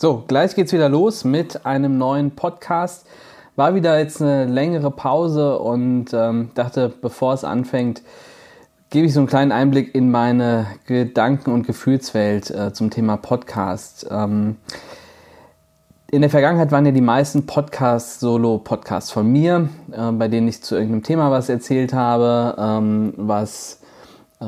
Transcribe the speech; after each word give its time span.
So, 0.00 0.22
gleich 0.28 0.54
geht's 0.54 0.72
wieder 0.72 0.88
los 0.88 1.24
mit 1.24 1.66
einem 1.66 1.98
neuen 1.98 2.30
Podcast. 2.30 3.04
War 3.56 3.74
wieder 3.74 3.98
jetzt 3.98 4.22
eine 4.22 4.44
längere 4.44 4.92
Pause 4.92 5.58
und 5.58 6.12
ähm, 6.12 6.52
dachte, 6.54 6.88
bevor 7.02 7.34
es 7.34 7.42
anfängt, 7.42 8.02
gebe 8.90 9.08
ich 9.08 9.12
so 9.12 9.18
einen 9.18 9.26
kleinen 9.26 9.50
Einblick 9.50 9.96
in 9.96 10.12
meine 10.12 10.68
Gedanken- 10.86 11.50
und 11.50 11.66
Gefühlswelt 11.66 12.48
äh, 12.48 12.72
zum 12.72 12.90
Thema 12.90 13.16
Podcast. 13.16 14.06
Ähm, 14.08 14.58
in 16.12 16.20
der 16.20 16.30
Vergangenheit 16.30 16.70
waren 16.70 16.86
ja 16.86 16.92
die 16.92 17.00
meisten 17.00 17.46
Podcasts 17.46 18.20
Solo-Podcasts 18.20 19.10
von 19.10 19.26
mir, 19.26 19.68
äh, 19.90 20.12
bei 20.12 20.28
denen 20.28 20.46
ich 20.46 20.62
zu 20.62 20.76
irgendeinem 20.76 21.02
Thema 21.02 21.32
was 21.32 21.48
erzählt 21.48 21.92
habe, 21.92 22.54
ähm, 22.56 23.14
was 23.16 23.80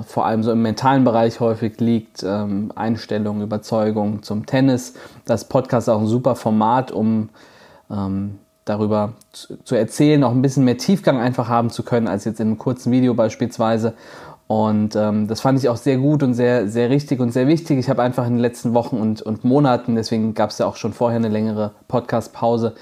vor 0.06 0.24
allem 0.24 0.42
so 0.42 0.52
im 0.52 0.62
mentalen 0.62 1.04
Bereich 1.04 1.40
häufig 1.40 1.80
liegt, 1.80 2.22
ähm, 2.22 2.72
Einstellung, 2.76 3.42
Überzeugung 3.42 4.22
zum 4.22 4.46
Tennis. 4.46 4.94
Das 5.24 5.44
Podcast 5.44 5.88
ist 5.88 5.94
auch 5.94 6.00
ein 6.00 6.06
super 6.06 6.36
Format, 6.36 6.92
um 6.92 7.28
ähm, 7.90 8.38
darüber 8.64 9.14
zu, 9.32 9.56
zu, 9.64 9.74
erzählen, 9.74 10.22
auch 10.22 10.30
ein 10.30 10.42
bisschen 10.42 10.64
mehr 10.64 10.78
Tiefgang 10.78 11.18
einfach 11.18 11.48
haben 11.48 11.70
zu 11.70 11.82
können, 11.82 12.06
als 12.06 12.24
jetzt 12.24 12.38
in 12.38 12.48
einem 12.48 12.58
kurzen 12.58 12.92
Video 12.92 13.14
beispielsweise. 13.14 13.94
Und 14.46 14.96
ähm, 14.96 15.26
das 15.26 15.40
fand 15.40 15.58
ich 15.58 15.68
auch 15.68 15.76
sehr 15.76 15.96
gut 15.96 16.22
und 16.22 16.34
sehr, 16.34 16.68
sehr 16.68 16.90
richtig 16.90 17.20
und 17.20 17.32
sehr 17.32 17.48
wichtig. 17.48 17.78
Ich 17.78 17.88
habe 17.88 18.02
einfach 18.02 18.26
in 18.26 18.34
den 18.34 18.40
letzten 18.40 18.74
Wochen 18.74 18.96
und, 18.96 19.22
und 19.22 19.44
Monaten, 19.44 19.96
deswegen 19.96 20.34
gab 20.34 20.50
es 20.50 20.58
ja 20.58 20.66
auch 20.66 20.76
schon 20.76 20.92
vorher 20.92 21.18
eine 21.18 21.28
längere 21.28 21.72
Podcast-Pause, 21.88 22.74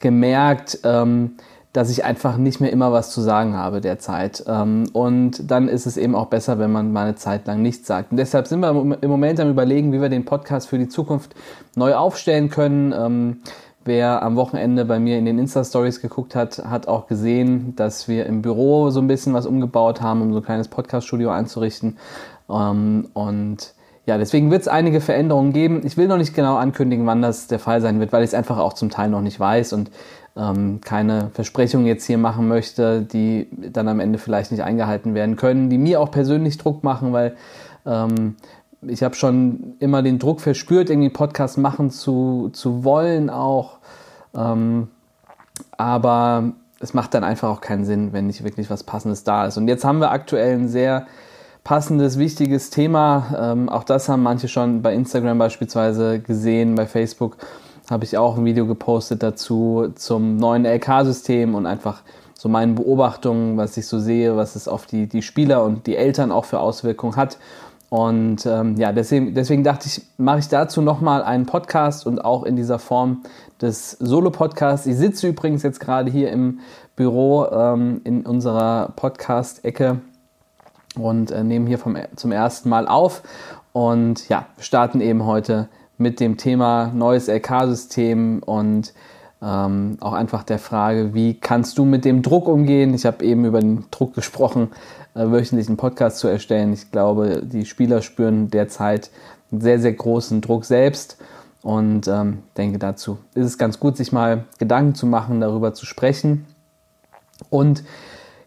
gemerkt, 0.00 0.80
ähm, 0.84 1.36
dass 1.72 1.88
ich 1.88 2.04
einfach 2.04 2.36
nicht 2.36 2.60
mehr 2.60 2.70
immer 2.70 2.92
was 2.92 3.10
zu 3.10 3.20
sagen 3.20 3.56
habe 3.56 3.80
derzeit. 3.80 4.44
Ähm, 4.46 4.84
und 4.92 5.50
dann 5.50 5.68
ist 5.68 5.86
es 5.86 5.96
eben 5.96 6.14
auch 6.14 6.26
besser, 6.26 6.58
wenn 6.58 6.70
man 6.70 6.92
mal 6.92 7.04
eine 7.04 7.14
Zeit 7.14 7.46
lang 7.46 7.62
nichts 7.62 7.86
sagt. 7.86 8.10
Und 8.10 8.18
deshalb 8.18 8.46
sind 8.46 8.60
wir 8.60 8.70
im 8.70 9.10
Moment 9.10 9.40
am 9.40 9.50
Überlegen, 9.50 9.92
wie 9.92 10.00
wir 10.00 10.10
den 10.10 10.24
Podcast 10.24 10.68
für 10.68 10.78
die 10.78 10.88
Zukunft 10.88 11.34
neu 11.74 11.94
aufstellen 11.94 12.50
können. 12.50 12.92
Ähm, 12.92 13.40
wer 13.84 14.22
am 14.22 14.36
Wochenende 14.36 14.84
bei 14.84 14.98
mir 14.98 15.18
in 15.18 15.24
den 15.24 15.38
Insta-Stories 15.38 16.02
geguckt 16.02 16.34
hat, 16.34 16.58
hat 16.58 16.88
auch 16.88 17.06
gesehen, 17.06 17.74
dass 17.74 18.06
wir 18.06 18.26
im 18.26 18.42
Büro 18.42 18.90
so 18.90 19.00
ein 19.00 19.08
bisschen 19.08 19.32
was 19.32 19.46
umgebaut 19.46 20.02
haben, 20.02 20.20
um 20.20 20.32
so 20.32 20.40
ein 20.40 20.44
kleines 20.44 20.68
Podcast-Studio 20.68 21.30
einzurichten. 21.30 21.96
Ähm, 22.50 23.08
und 23.14 23.74
ja, 24.04 24.18
deswegen 24.18 24.50
wird 24.50 24.62
es 24.62 24.68
einige 24.68 25.00
Veränderungen 25.00 25.52
geben. 25.52 25.82
Ich 25.84 25.96
will 25.96 26.08
noch 26.08 26.18
nicht 26.18 26.34
genau 26.34 26.56
ankündigen, 26.56 27.06
wann 27.06 27.22
das 27.22 27.46
der 27.46 27.60
Fall 27.60 27.80
sein 27.80 28.00
wird, 28.00 28.12
weil 28.12 28.24
ich 28.24 28.30
es 28.30 28.34
einfach 28.34 28.58
auch 28.58 28.72
zum 28.72 28.90
Teil 28.90 29.08
noch 29.08 29.20
nicht 29.20 29.38
weiß 29.38 29.72
und 29.72 29.90
ähm, 30.36 30.80
keine 30.82 31.30
Versprechungen 31.34 31.86
jetzt 31.86 32.04
hier 32.04 32.18
machen 32.18 32.48
möchte, 32.48 33.02
die 33.02 33.48
dann 33.50 33.88
am 33.88 34.00
Ende 34.00 34.18
vielleicht 34.18 34.50
nicht 34.50 34.62
eingehalten 34.62 35.14
werden 35.14 35.36
können, 35.36 35.70
die 35.70 35.78
mir 35.78 36.00
auch 36.00 36.10
persönlich 36.10 36.58
Druck 36.58 36.82
machen, 36.84 37.12
weil 37.12 37.36
ähm, 37.86 38.36
ich 38.82 39.02
habe 39.02 39.14
schon 39.14 39.74
immer 39.78 40.02
den 40.02 40.18
Druck 40.18 40.40
verspürt, 40.40 40.90
irgendwie 40.90 41.10
Podcast 41.10 41.58
machen 41.58 41.90
zu, 41.90 42.50
zu 42.52 42.84
wollen 42.84 43.30
auch. 43.30 43.78
Ähm, 44.34 44.88
aber 45.76 46.52
es 46.80 46.94
macht 46.94 47.14
dann 47.14 47.22
einfach 47.22 47.48
auch 47.48 47.60
keinen 47.60 47.84
Sinn, 47.84 48.12
wenn 48.12 48.26
nicht 48.26 48.42
wirklich 48.42 48.70
was 48.70 48.82
Passendes 48.82 49.24
da 49.24 49.46
ist. 49.46 49.56
Und 49.56 49.68
jetzt 49.68 49.84
haben 49.84 50.00
wir 50.00 50.10
aktuell 50.10 50.54
ein 50.54 50.68
sehr 50.68 51.06
passendes, 51.62 52.18
wichtiges 52.18 52.70
Thema. 52.70 53.52
Ähm, 53.52 53.68
auch 53.68 53.84
das 53.84 54.08
haben 54.08 54.22
manche 54.22 54.48
schon 54.48 54.82
bei 54.82 54.92
Instagram 54.94 55.38
beispielsweise 55.38 56.18
gesehen, 56.18 56.74
bei 56.74 56.86
Facebook 56.86 57.36
habe 57.92 58.04
ich 58.04 58.18
auch 58.18 58.36
ein 58.36 58.44
Video 58.44 58.66
gepostet 58.66 59.22
dazu 59.22 59.92
zum 59.94 60.36
neuen 60.38 60.64
LK-System 60.64 61.54
und 61.54 61.66
einfach 61.66 62.02
so 62.34 62.48
meinen 62.48 62.74
Beobachtungen, 62.74 63.56
was 63.56 63.76
ich 63.76 63.86
so 63.86 64.00
sehe, 64.00 64.36
was 64.36 64.56
es 64.56 64.66
auf 64.66 64.86
die, 64.86 65.06
die 65.06 65.22
Spieler 65.22 65.62
und 65.62 65.86
die 65.86 65.94
Eltern 65.96 66.32
auch 66.32 66.44
für 66.44 66.58
Auswirkungen 66.58 67.14
hat. 67.14 67.38
Und 67.90 68.46
ähm, 68.46 68.76
ja, 68.78 68.90
deswegen, 68.90 69.34
deswegen 69.34 69.62
dachte 69.62 69.86
ich, 69.86 70.02
mache 70.16 70.38
ich 70.38 70.48
dazu 70.48 70.80
nochmal 70.80 71.22
einen 71.22 71.44
Podcast 71.44 72.06
und 72.06 72.24
auch 72.24 72.42
in 72.42 72.56
dieser 72.56 72.78
Form 72.78 73.22
des 73.60 73.92
Solo-Podcasts. 73.92 74.86
Ich 74.86 74.96
sitze 74.96 75.28
übrigens 75.28 75.62
jetzt 75.62 75.78
gerade 75.78 76.10
hier 76.10 76.30
im 76.32 76.60
Büro 76.96 77.44
ähm, 77.44 78.00
in 78.04 78.24
unserer 78.24 78.92
Podcast-Ecke 78.96 80.00
und 80.98 81.30
äh, 81.30 81.44
nehme 81.44 81.68
hier 81.68 81.78
vom, 81.78 81.98
zum 82.16 82.32
ersten 82.32 82.70
Mal 82.70 82.88
auf. 82.88 83.22
Und 83.72 84.28
ja, 84.30 84.46
starten 84.58 85.02
eben 85.02 85.26
heute 85.26 85.68
mit 86.02 86.20
dem 86.20 86.36
Thema 86.36 86.90
neues 86.94 87.28
LK-System 87.28 88.42
und 88.42 88.92
ähm, 89.40 89.96
auch 90.00 90.12
einfach 90.12 90.42
der 90.42 90.58
Frage, 90.58 91.14
wie 91.14 91.34
kannst 91.34 91.78
du 91.78 91.84
mit 91.84 92.04
dem 92.04 92.22
Druck 92.22 92.48
umgehen? 92.48 92.94
Ich 92.94 93.06
habe 93.06 93.24
eben 93.24 93.44
über 93.44 93.60
den 93.60 93.84
Druck 93.90 94.14
gesprochen, 94.14 94.70
äh, 95.14 95.30
wöchentlich 95.30 95.68
einen 95.68 95.76
Podcast 95.76 96.18
zu 96.18 96.28
erstellen. 96.28 96.72
Ich 96.72 96.90
glaube, 96.90 97.42
die 97.44 97.64
Spieler 97.64 98.02
spüren 98.02 98.50
derzeit 98.50 99.10
einen 99.50 99.60
sehr, 99.60 99.80
sehr 99.80 99.92
großen 99.92 100.40
Druck 100.40 100.64
selbst 100.64 101.18
und 101.62 102.08
ähm, 102.08 102.38
denke 102.56 102.78
dazu 102.78 103.18
ist 103.34 103.46
es 103.46 103.58
ganz 103.58 103.78
gut, 103.78 103.96
sich 103.96 104.12
mal 104.12 104.44
Gedanken 104.58 104.94
zu 104.94 105.06
machen, 105.06 105.40
darüber 105.40 105.74
zu 105.74 105.86
sprechen 105.86 106.46
und 107.50 107.84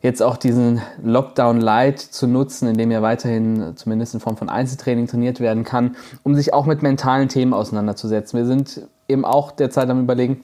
jetzt 0.05 0.21
auch 0.21 0.37
diesen 0.37 0.81
Lockdown 1.03 1.59
Light 1.59 1.99
zu 1.99 2.27
nutzen, 2.27 2.67
in 2.67 2.77
dem 2.77 2.91
ja 2.91 3.01
weiterhin 3.01 3.73
zumindest 3.75 4.13
in 4.13 4.19
Form 4.19 4.37
von 4.37 4.49
Einzeltraining 4.49 5.07
trainiert 5.07 5.39
werden 5.39 5.63
kann, 5.63 5.95
um 6.21 6.35
sich 6.35 6.53
auch 6.53 6.67
mit 6.67 6.83
mentalen 6.83 7.27
Themen 7.27 7.53
auseinanderzusetzen. 7.53 8.37
Wir 8.37 8.45
sind 8.45 8.87
eben 9.07 9.25
auch 9.25 9.51
derzeit 9.51 9.89
am 9.89 10.01
Überlegen, 10.03 10.41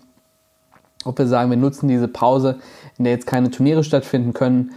ob 1.05 1.19
wir 1.19 1.27
sagen, 1.27 1.51
wir 1.51 1.57
nutzen 1.57 1.87
diese 1.87 2.07
Pause, 2.07 2.57
in 2.97 3.03
der 3.03 3.13
jetzt 3.13 3.27
keine 3.27 3.51
Turniere 3.51 3.83
stattfinden 3.83 4.33
können, 4.33 4.71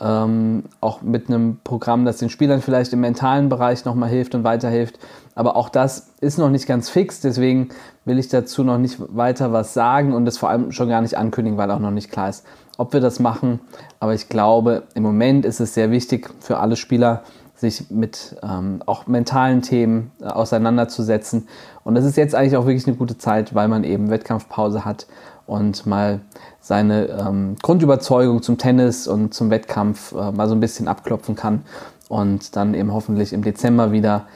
ähm, 0.00 0.64
auch 0.80 1.02
mit 1.02 1.28
einem 1.28 1.58
Programm, 1.62 2.04
das 2.04 2.18
den 2.18 2.30
Spielern 2.30 2.62
vielleicht 2.62 2.92
im 2.92 3.00
mentalen 3.00 3.48
Bereich 3.48 3.84
nochmal 3.84 4.08
hilft 4.08 4.34
und 4.34 4.44
weiterhilft. 4.44 4.98
Aber 5.34 5.56
auch 5.56 5.68
das 5.68 6.10
ist 6.20 6.38
noch 6.38 6.50
nicht 6.50 6.66
ganz 6.66 6.88
fix, 6.88 7.20
deswegen 7.20 7.68
will 8.04 8.18
ich 8.18 8.28
dazu 8.28 8.64
noch 8.64 8.78
nicht 8.78 8.98
weiter 9.14 9.52
was 9.52 9.74
sagen 9.74 10.12
und 10.12 10.24
das 10.24 10.38
vor 10.38 10.48
allem 10.48 10.72
schon 10.72 10.88
gar 10.88 11.02
nicht 11.02 11.16
ankündigen, 11.16 11.58
weil 11.58 11.70
auch 11.70 11.78
noch 11.78 11.90
nicht 11.90 12.10
klar 12.10 12.28
ist, 12.28 12.44
ob 12.78 12.92
wir 12.92 13.00
das 13.00 13.20
machen. 13.20 13.60
Aber 14.00 14.14
ich 14.14 14.28
glaube, 14.28 14.84
im 14.94 15.02
Moment 15.02 15.44
ist 15.44 15.60
es 15.60 15.74
sehr 15.74 15.90
wichtig 15.90 16.30
für 16.40 16.58
alle 16.58 16.76
Spieler, 16.76 17.22
sich 17.60 17.90
mit 17.90 18.36
ähm, 18.42 18.82
auch 18.86 19.06
mentalen 19.06 19.60
Themen 19.60 20.12
äh, 20.20 20.24
auseinanderzusetzen. 20.24 21.46
Und 21.84 21.94
das 21.94 22.04
ist 22.04 22.16
jetzt 22.16 22.34
eigentlich 22.34 22.56
auch 22.56 22.64
wirklich 22.64 22.86
eine 22.86 22.96
gute 22.96 23.18
Zeit, 23.18 23.54
weil 23.54 23.68
man 23.68 23.84
eben 23.84 24.10
Wettkampfpause 24.10 24.84
hat 24.84 25.06
und 25.50 25.86
mal 25.86 26.20
seine 26.60 27.06
ähm, 27.06 27.56
Grundüberzeugung 27.62 28.42
zum 28.42 28.58
Tennis 28.58 29.06
und 29.06 29.34
zum 29.34 29.50
Wettkampf 29.50 30.12
äh, 30.12 30.32
mal 30.32 30.48
so 30.48 30.54
ein 30.54 30.60
bisschen 30.60 30.88
abklopfen 30.88 31.34
kann 31.34 31.64
und 32.08 32.56
dann 32.56 32.74
eben 32.74 32.92
hoffentlich 32.92 33.32
im 33.32 33.42
Dezember 33.42 33.92
wieder 33.92 34.26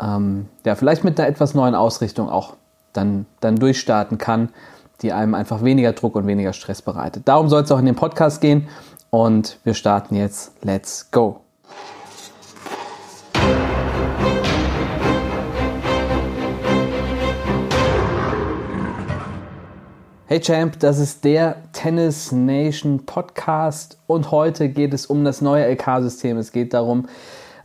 ähm, 0.00 0.46
ja, 0.64 0.74
vielleicht 0.74 1.04
mit 1.04 1.18
einer 1.18 1.28
etwas 1.28 1.54
neuen 1.54 1.74
Ausrichtung 1.74 2.28
auch 2.28 2.54
dann, 2.92 3.26
dann 3.40 3.56
durchstarten 3.56 4.18
kann 4.18 4.50
die 5.02 5.12
einem 5.12 5.34
einfach 5.34 5.62
weniger 5.62 5.92
Druck 5.92 6.16
und 6.16 6.26
weniger 6.26 6.52
Stress 6.52 6.82
bereitet. 6.82 7.22
Darum 7.26 7.48
soll 7.48 7.62
es 7.62 7.72
auch 7.72 7.78
in 7.78 7.86
dem 7.86 7.96
Podcast 7.96 8.40
gehen 8.40 8.68
und 9.10 9.58
wir 9.64 9.74
starten 9.74 10.14
jetzt. 10.14 10.52
Let's 10.62 11.10
go! 11.10 11.47
Hey 20.30 20.40
Champ, 20.40 20.78
das 20.80 20.98
ist 20.98 21.24
der 21.24 21.56
Tennis 21.72 22.32
Nation 22.32 23.06
Podcast 23.06 23.98
und 24.06 24.30
heute 24.30 24.68
geht 24.68 24.92
es 24.92 25.06
um 25.06 25.24
das 25.24 25.40
neue 25.40 25.64
LK-System. 25.72 26.36
Es 26.36 26.52
geht 26.52 26.74
darum, 26.74 27.08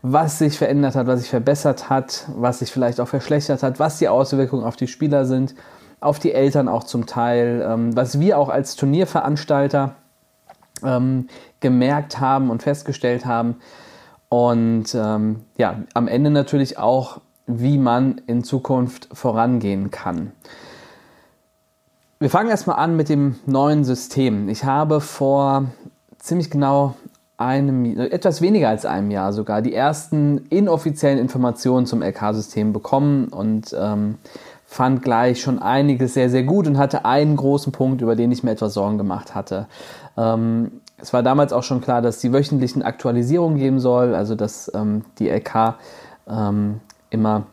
was 0.02 0.40
sich 0.40 0.58
verändert 0.58 0.96
hat, 0.96 1.06
was 1.06 1.20
sich 1.20 1.30
verbessert 1.30 1.90
hat, 1.90 2.26
was 2.34 2.60
sich 2.60 2.72
vielleicht 2.72 3.02
auch 3.02 3.10
verschlechtert 3.10 3.64
hat, 3.64 3.80
was 3.80 3.98
die 4.00 4.08
Auswirkungen 4.08 4.64
auf 4.64 4.78
die 4.78 4.88
Spieler 4.88 5.26
sind 5.26 5.56
auf 6.00 6.20
die 6.20 6.32
Eltern 6.32 6.70
auch 6.70 6.86
zum 6.86 7.06
Teil, 7.06 7.66
ähm, 7.68 7.98
was 7.98 8.18
wir 8.22 8.38
auch 8.38 8.48
als 8.48 8.78
Turnierveranstalter 8.78 9.96
ähm, 10.84 11.28
gemerkt 11.60 12.22
haben 12.22 12.50
und 12.50 12.64
festgestellt 12.64 13.26
haben. 13.26 13.58
Und 14.30 14.96
ähm, 14.96 15.42
ja, 15.58 15.84
am 15.94 16.08
Ende 16.08 16.30
natürlich 16.30 16.78
auch, 16.78 17.20
wie 17.46 17.78
man 17.78 18.22
in 18.26 18.46
Zukunft 18.46 19.10
vorangehen 19.12 19.92
kann. 19.92 20.32
Wir 22.24 22.30
fangen 22.30 22.50
erstmal 22.50 22.78
an 22.78 22.96
mit 22.96 23.10
dem 23.10 23.36
neuen 23.46 23.84
System. 23.84 24.48
Ich 24.48 24.64
habe 24.64 25.02
vor 25.02 25.66
ziemlich 26.20 26.50
genau 26.50 26.96
einem, 27.36 28.00
etwas 28.00 28.42
weniger 28.42 28.70
als 28.70 28.86
einem 28.86 29.12
Jahr 29.12 29.34
sogar, 29.34 29.62
die 29.62 29.74
ersten 29.74 30.38
inoffiziellen 30.50 31.20
Informationen 31.20 31.86
zum 31.86 32.02
LK-System 32.02 32.72
bekommen 32.72 33.28
und 33.28 33.76
ähm, 33.78 34.20
fand 34.66 35.02
gleich 35.02 35.42
schon 35.42 35.60
einiges 35.60 36.14
sehr, 36.14 36.30
sehr 36.30 36.44
gut 36.44 36.66
und 36.66 36.78
hatte 36.78 37.04
einen 37.04 37.36
großen 37.36 37.74
Punkt, 37.74 38.02
über 38.02 38.16
den 38.16 38.32
ich 38.32 38.42
mir 38.42 38.52
etwas 38.52 38.74
Sorgen 38.74 38.98
gemacht 38.98 39.36
hatte. 39.36 39.68
Ähm, 40.16 40.80
es 40.96 41.12
war 41.12 41.24
damals 41.24 41.52
auch 41.52 41.64
schon 41.64 41.82
klar, 41.82 42.02
dass 42.02 42.20
die 42.20 42.32
wöchentlichen 42.32 42.84
Aktualisierungen 42.84 43.58
geben 43.58 43.82
soll, 43.82 44.16
also 44.16 44.36
dass 44.36 44.72
ähm, 44.74 45.04
die 45.20 45.28
LK 45.28 45.76
ähm, 46.30 46.80
immer 47.10 47.48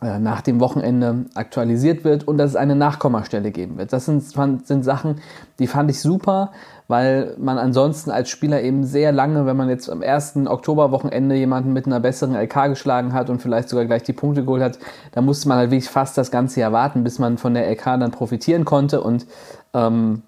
nach 0.00 0.40
dem 0.40 0.60
Wochenende 0.60 1.26
aktualisiert 1.34 2.04
wird 2.04 2.26
und 2.26 2.38
dass 2.38 2.50
es 2.50 2.56
eine 2.56 2.74
Nachkommastelle 2.74 3.50
geben 3.50 3.76
wird. 3.76 3.92
Das 3.92 4.06
sind, 4.06 4.22
sind 4.22 4.84
Sachen, 4.84 5.20
die 5.58 5.66
fand 5.66 5.90
ich 5.90 6.00
super, 6.00 6.52
weil 6.88 7.34
man 7.38 7.58
ansonsten 7.58 8.10
als 8.10 8.30
Spieler 8.30 8.62
eben 8.62 8.84
sehr 8.84 9.12
lange, 9.12 9.44
wenn 9.44 9.56
man 9.56 9.68
jetzt 9.68 9.90
am 9.90 10.00
ersten 10.00 10.48
Oktoberwochenende 10.48 11.34
jemanden 11.34 11.72
mit 11.72 11.86
einer 11.86 12.00
besseren 12.00 12.34
LK 12.34 12.70
geschlagen 12.70 13.12
hat 13.12 13.28
und 13.28 13.42
vielleicht 13.42 13.68
sogar 13.68 13.84
gleich 13.84 14.02
die 14.02 14.14
Punkte 14.14 14.42
geholt 14.42 14.62
hat, 14.62 14.78
da 15.12 15.20
musste 15.20 15.48
man 15.48 15.58
halt 15.58 15.70
wirklich 15.70 15.90
fast 15.90 16.16
das 16.16 16.30
ganze 16.30 16.60
Jahr 16.60 16.72
warten, 16.72 17.04
bis 17.04 17.18
man 17.18 17.36
von 17.36 17.52
der 17.52 17.70
LK 17.70 17.84
dann 18.00 18.10
profitieren 18.10 18.64
konnte 18.64 19.02
und 19.02 19.26
ähm, 19.74 20.22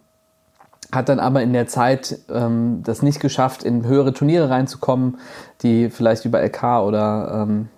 hat 0.93 1.09
dann 1.09 1.19
aber 1.19 1.43
in 1.43 1.55
der 1.55 1.67
Zeit 1.67 2.19
ähm, 2.31 2.83
das 2.85 3.01
nicht 3.01 3.21
geschafft, 3.21 3.65
in 3.65 3.87
höhere 3.87 4.13
Turniere 4.13 4.51
reinzukommen, 4.51 5.17
die 5.63 5.89
vielleicht 5.89 6.27
über 6.27 6.43
LK 6.43 6.63
oder 6.83 7.47
ähm, 7.49 7.69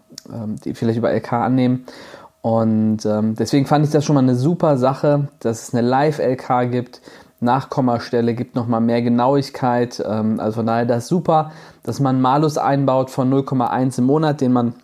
die 0.64 0.75
vielleicht 0.75 0.99
über 0.99 1.12
LK 1.12 1.32
annehmen. 1.32 1.87
Und 2.43 3.06
ähm, 3.06 3.34
deswegen 3.37 3.64
fand 3.64 3.87
ich 3.87 3.90
das 3.90 4.05
schon 4.05 4.14
mal 4.14 4.22
eine 4.22 4.34
super 4.34 4.76
Sache, 4.76 5.28
dass 5.40 5.69
es 5.69 5.75
eine 5.75 5.87
Live-LK 5.87 6.70
gibt, 6.70 7.00
Nachkommastelle 7.40 8.34
gibt 8.34 8.55
nochmal 8.55 8.81
mehr 8.81 9.02
Genauigkeit. 9.02 10.02
Ähm, 10.06 10.40
also 10.40 10.56
von 10.56 10.66
daher 10.66 10.87
das 10.87 11.05
ist 11.05 11.08
super, 11.08 11.52
dass 11.84 12.00
man 12.00 12.20
Malus 12.20 12.58
einbaut 12.58 13.11
von 13.11 13.32
0,1 13.32 13.99
im 13.99 14.05
Monat, 14.05 14.40
den 14.40 14.52
man 14.52 14.75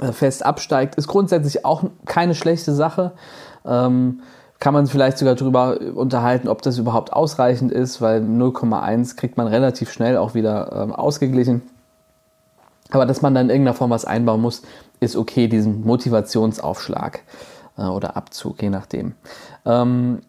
äh, 0.00 0.12
fest 0.12 0.44
absteigt, 0.44 0.96
ist 0.96 1.08
grundsätzlich 1.08 1.64
auch 1.64 1.84
keine 2.06 2.34
schlechte 2.34 2.74
Sache. 2.74 3.12
Ähm, 3.64 4.20
kann 4.58 4.74
man 4.74 4.88
vielleicht 4.88 5.18
sogar 5.18 5.36
darüber 5.36 5.78
unterhalten, 5.94 6.48
ob 6.48 6.62
das 6.62 6.78
überhaupt 6.78 7.12
ausreichend 7.12 7.70
ist, 7.70 8.00
weil 8.00 8.22
0,1 8.22 9.16
kriegt 9.16 9.36
man 9.36 9.46
relativ 9.46 9.92
schnell 9.92 10.16
auch 10.16 10.34
wieder 10.34 10.72
ähm, 10.82 10.92
ausgeglichen. 10.92 11.62
Aber 12.90 13.06
dass 13.06 13.22
man 13.22 13.34
dann 13.34 13.46
in 13.46 13.50
irgendeiner 13.50 13.76
Form 13.76 13.90
was 13.90 14.04
einbauen 14.04 14.40
muss, 14.40 14.62
ist 15.00 15.16
okay, 15.16 15.48
diesen 15.48 15.84
Motivationsaufschlag 15.84 17.20
äh, 17.76 17.82
oder 17.82 18.16
Abzug, 18.16 18.62
je 18.62 18.70
nachdem. 18.70 19.14
Ähm, 19.64 20.20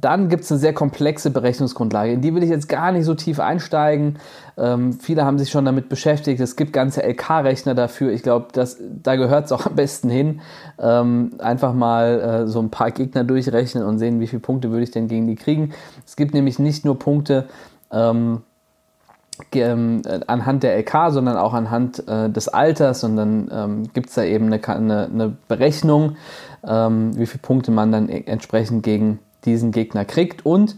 dann 0.00 0.28
gibt 0.28 0.44
es 0.44 0.52
eine 0.52 0.60
sehr 0.60 0.72
komplexe 0.72 1.30
Berechnungsgrundlage. 1.30 2.12
In 2.12 2.20
die 2.20 2.34
will 2.34 2.42
ich 2.42 2.50
jetzt 2.50 2.68
gar 2.68 2.92
nicht 2.92 3.04
so 3.04 3.14
tief 3.14 3.40
einsteigen. 3.40 4.18
Ähm, 4.56 4.92
viele 4.94 5.24
haben 5.24 5.38
sich 5.38 5.50
schon 5.50 5.64
damit 5.64 5.88
beschäftigt. 5.88 6.40
Es 6.40 6.54
gibt 6.54 6.72
ganze 6.72 7.02
LK-Rechner 7.02 7.74
dafür. 7.74 8.12
Ich 8.12 8.22
glaube, 8.22 8.48
da 8.52 9.16
gehört 9.16 9.46
es 9.46 9.52
auch 9.52 9.66
am 9.66 9.74
besten 9.74 10.08
hin. 10.08 10.40
Ähm, 10.78 11.32
einfach 11.38 11.74
mal 11.74 12.20
äh, 12.20 12.46
so 12.46 12.60
ein 12.60 12.70
paar 12.70 12.92
Gegner 12.92 13.24
durchrechnen 13.24 13.84
und 13.84 13.98
sehen, 13.98 14.20
wie 14.20 14.28
viele 14.28 14.40
Punkte 14.40 14.70
würde 14.70 14.84
ich 14.84 14.92
denn 14.92 15.08
gegen 15.08 15.26
die 15.26 15.36
kriegen. 15.36 15.72
Es 16.06 16.14
gibt 16.14 16.34
nämlich 16.34 16.58
nicht 16.58 16.84
nur 16.84 16.98
Punkte 16.98 17.48
ähm, 17.90 18.42
ähm 19.52 20.02
anhand 20.26 20.62
der 20.62 20.76
LK, 20.78 21.10
sondern 21.10 21.36
auch 21.36 21.54
anhand 21.54 22.06
äh, 22.08 22.30
des 22.30 22.48
Alters. 22.48 23.04
Und 23.04 23.16
dann 23.16 23.50
ähm, 23.52 23.92
gibt 23.92 24.08
es 24.08 24.14
da 24.14 24.22
eben 24.22 24.46
eine, 24.46 24.66
eine, 24.66 25.04
eine 25.06 25.36
Berechnung, 25.48 26.16
ähm, 26.66 27.16
wie 27.16 27.26
viele 27.26 27.42
Punkte 27.42 27.70
man 27.70 27.92
dann 27.92 28.08
e-, 28.08 28.24
entsprechend 28.26 28.82
gegen 28.82 29.18
diesen 29.44 29.72
Gegner 29.72 30.04
kriegt 30.04 30.44
und 30.44 30.76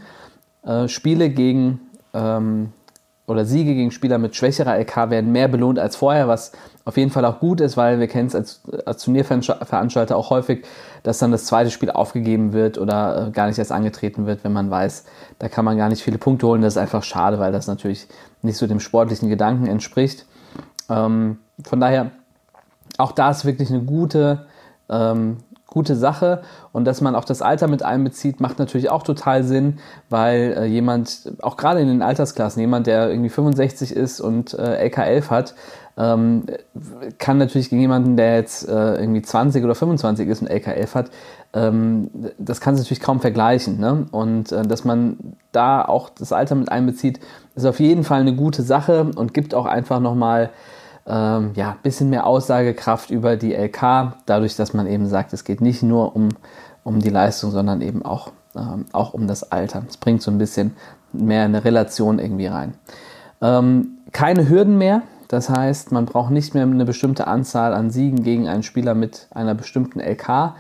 äh, 0.65 0.89
Spiele 0.89 1.31
gegen 1.31 1.81
ähm, 2.15 2.73
oder 3.27 3.45
Siege 3.45 3.75
gegen 3.75 3.93
Spieler 3.93 4.19
mit 4.19 4.35
schwächerer 4.35 4.79
LK 4.79 5.11
werden 5.11 5.31
mehr 5.31 5.49
belohnt 5.49 5.79
als 5.79 5.95
vorher, 5.97 6.27
was 6.27 6.53
auf 6.85 6.97
jeden 6.97 7.11
Fall 7.11 7.25
auch 7.25 7.39
gut 7.39 7.61
ist, 7.61 7.77
weil 7.77 8.01
wir 8.01 8.09
kennen 8.09 8.27
es 8.27 8.35
als, 8.35 8.63
als 8.85 9.05
Turnierveranstalter 9.05 10.17
auch 10.17 10.31
häufig, 10.31 10.65
dass 11.05 11.19
dann 11.19 11.31
das 11.31 11.45
zweite 11.45 11.71
Spiel 11.71 11.91
aufgegeben 11.91 12.53
wird 12.53 12.79
oder 12.79 13.29
äh, 13.29 13.31
gar 13.31 13.47
nicht 13.47 13.59
erst 13.59 13.71
angetreten 13.71 14.27
wird, 14.27 14.43
wenn 14.43 14.53
man 14.53 14.71
weiß, 14.71 15.05
da 15.39 15.49
kann 15.49 15.65
man 15.65 15.77
gar 15.77 15.89
nicht 15.89 16.03
viele 16.03 16.19
Punkte 16.19 16.47
holen. 16.49 16.63
Das 16.63 16.75
ist 16.75 16.79
einfach 16.79 17.05
schade, 17.05 17.39
weil 17.39 17.53
das 17.53 17.69
natürlich 17.69 18.09
nicht 18.43 18.57
so 18.57 18.67
dem 18.67 18.81
sportlichen 18.81 19.29
Gedanken 19.29 19.67
entspricht. 19.67 20.27
Ähm, 20.91 21.39
von 21.65 21.79
daher, 21.79 22.11
auch 22.99 23.13
da 23.13 23.31
ist 23.31 23.45
wirklich 23.45 23.71
eine 23.71 23.83
gute, 23.83 24.47
ähm, 24.89 25.39
gute 25.73 25.97
Sache. 25.97 26.43
Und 26.73 26.85
dass 26.85 27.01
man 27.01 27.15
auch 27.15 27.25
das 27.25 27.43
Alter 27.43 27.67
mit 27.67 27.83
einbezieht, 27.83 28.41
macht 28.41 28.59
natürlich 28.59 28.91
auch 28.91 29.03
total 29.03 29.43
Sinn, 29.43 29.79
weil 30.11 30.55
äh, 30.57 30.65
jemand, 30.67 31.33
auch 31.41 31.57
gerade 31.57 31.81
in 31.81 31.89
den 31.89 32.03
Altersklassen, 32.03 32.61
jemand, 32.61 32.87
der 32.87 33.11
irgendwie 33.11 33.31
65 33.31 33.95
ist 33.95 34.21
und 34.21 34.55
äh, 34.55 34.89
LK11 34.89 35.31
hat, 35.31 35.55
ähm, 35.97 36.45
kann 37.19 37.39
natürlich 37.39 37.71
gegen 37.71 37.83
jemanden, 37.83 38.17
der 38.17 38.37
jetzt 38.37 38.69
äh, 38.69 38.95
irgendwie 38.97 39.23
20 39.23 39.63
oder 39.65 39.75
25 39.75 40.29
ist 40.29 40.43
und 40.43 40.51
LK11 40.51 40.95
hat, 40.95 41.11
ähm, 41.53 42.11
das 42.39 42.61
kann 42.61 42.77
sich 42.77 42.87
natürlich 42.87 43.03
kaum 43.03 43.21
vergleichen. 43.21 43.79
Ne? 43.79 44.07
Und 44.11 44.53
äh, 44.53 44.63
dass 44.63 44.85
man 44.85 45.35
da 45.53 45.85
auch 45.85 46.09
das 46.11 46.33
Alter 46.33 46.55
mit 46.55 46.71
einbezieht, 46.71 47.21
ist 47.55 47.67
auf 47.67 47.81
jeden 47.81 48.05
Fall 48.05 48.21
eine 48.21 48.35
gute 48.35 48.63
Sache 48.63 49.11
und 49.15 49.35
gibt 49.35 49.55
auch 49.55 49.67
einfach 49.67 50.01
nochmal 50.01 50.51
ähm, 51.07 51.53
ja, 51.55 51.77
bisschen 51.83 52.11
mehr 52.11 52.27
Aussagekraft 52.27 53.11
über 53.11 53.37
die 53.37 53.55
LK, 53.55 54.15
dadurch, 54.27 54.57
dass 54.57 54.73
man 54.75 54.87
eben 54.87 55.09
sagt, 55.09 55.33
es 55.33 55.45
geht 55.45 55.61
nicht 55.61 55.83
nur 55.83 56.15
um, 56.15 56.29
um 56.85 57.01
die 57.01 57.11
Leistung, 57.11 57.51
sondern 57.51 57.81
eben 57.81 58.05
auch, 58.05 58.33
ähm, 58.55 58.87
auch 58.93 59.15
um 59.15 59.27
das 59.27 59.51
Alter. 59.51 59.83
Es 59.89 59.97
bringt 59.97 60.23
so 60.23 60.31
ein 60.31 60.39
bisschen 60.39 60.77
mehr 61.13 61.45
eine 61.45 61.65
Relation 61.65 62.19
irgendwie 62.19 62.47
rein. 62.47 62.75
Ähm, 63.41 63.99
keine 64.13 64.49
Hürden 64.49 64.79
mehr, 64.79 65.03
das 65.29 65.49
heißt, 65.49 65.93
man 65.93 66.05
braucht 66.05 66.31
nicht 66.31 66.55
mehr 66.55 66.65
eine 66.65 66.85
bestimmte 66.85 67.27
Anzahl 67.27 67.73
an 67.73 67.91
Siegen 67.91 68.23
gegen 68.23 68.49
einen 68.49 68.63
Spieler 68.63 68.95
mit 68.95 69.29
einer 69.31 69.55
bestimmten 69.55 69.99
LK. 69.99 70.55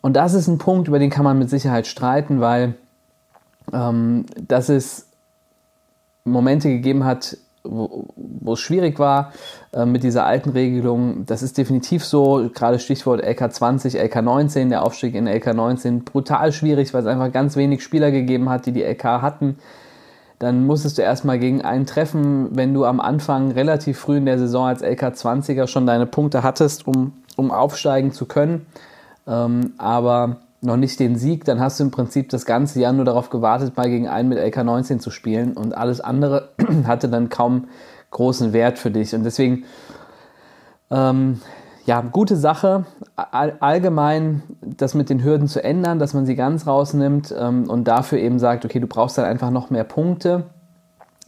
Und 0.00 0.14
das 0.14 0.34
ist 0.34 0.46
ein 0.46 0.58
Punkt, 0.58 0.88
über 0.88 0.98
den 0.98 1.10
kann 1.10 1.24
man 1.24 1.38
mit 1.38 1.50
Sicherheit 1.50 1.86
streiten, 1.86 2.40
weil 2.40 2.74
ähm, 3.72 4.26
dass 4.36 4.68
es 4.68 5.08
Momente 6.24 6.68
gegeben 6.68 7.04
hat, 7.04 7.36
wo, 7.64 8.52
es 8.52 8.60
schwierig 8.60 8.98
war 8.98 9.32
äh, 9.72 9.84
mit 9.86 10.02
dieser 10.02 10.26
alten 10.26 10.50
Regelung. 10.50 11.26
Das 11.26 11.42
ist 11.42 11.58
definitiv 11.58 12.04
so, 12.04 12.50
gerade 12.52 12.78
Stichwort 12.78 13.24
LK20, 13.24 13.98
LK19, 13.98 14.68
der 14.68 14.82
Aufstieg 14.82 15.14
in 15.14 15.28
LK19, 15.28 16.04
brutal 16.04 16.52
schwierig, 16.52 16.92
weil 16.92 17.02
es 17.02 17.06
einfach 17.06 17.32
ganz 17.32 17.56
wenig 17.56 17.82
Spieler 17.82 18.10
gegeben 18.10 18.48
hat, 18.48 18.66
die 18.66 18.72
die 18.72 18.82
LK 18.82 19.04
hatten. 19.04 19.58
Dann 20.38 20.66
musstest 20.66 20.98
du 20.98 21.02
erstmal 21.02 21.38
gegen 21.38 21.62
einen 21.62 21.86
treffen, 21.86 22.48
wenn 22.56 22.74
du 22.74 22.84
am 22.84 22.98
Anfang 22.98 23.52
relativ 23.52 23.98
früh 23.98 24.16
in 24.16 24.26
der 24.26 24.38
Saison 24.38 24.66
als 24.66 24.82
LK20er 24.82 25.68
schon 25.68 25.86
deine 25.86 26.06
Punkte 26.06 26.42
hattest, 26.42 26.86
um, 26.86 27.12
um 27.36 27.52
aufsteigen 27.52 28.10
zu 28.10 28.26
können. 28.26 28.66
Ähm, 29.28 29.74
aber 29.78 30.38
noch 30.62 30.76
nicht 30.76 31.00
den 31.00 31.16
Sieg, 31.16 31.44
dann 31.44 31.60
hast 31.60 31.80
du 31.80 31.84
im 31.84 31.90
Prinzip 31.90 32.28
das 32.30 32.46
ganze 32.46 32.80
Jahr 32.80 32.92
nur 32.92 33.04
darauf 33.04 33.30
gewartet, 33.30 33.76
mal 33.76 33.90
gegen 33.90 34.08
einen 34.08 34.28
mit 34.28 34.38
LK19 34.38 35.00
zu 35.00 35.10
spielen 35.10 35.54
und 35.54 35.76
alles 35.76 36.00
andere 36.00 36.50
hatte 36.86 37.08
dann 37.08 37.28
kaum 37.28 37.68
großen 38.12 38.52
Wert 38.52 38.78
für 38.78 38.90
dich. 38.90 39.14
Und 39.14 39.24
deswegen, 39.24 39.64
ähm, 40.90 41.40
ja, 41.84 42.00
gute 42.00 42.36
Sache, 42.36 42.84
all, 43.16 43.56
allgemein 43.58 44.44
das 44.60 44.94
mit 44.94 45.10
den 45.10 45.24
Hürden 45.24 45.48
zu 45.48 45.62
ändern, 45.64 45.98
dass 45.98 46.14
man 46.14 46.26
sie 46.26 46.36
ganz 46.36 46.66
rausnimmt 46.66 47.34
ähm, 47.36 47.68
und 47.68 47.88
dafür 47.88 48.18
eben 48.18 48.38
sagt, 48.38 48.64
okay, 48.64 48.78
du 48.78 48.86
brauchst 48.86 49.18
dann 49.18 49.24
einfach 49.24 49.50
noch 49.50 49.70
mehr 49.70 49.84
Punkte 49.84 50.44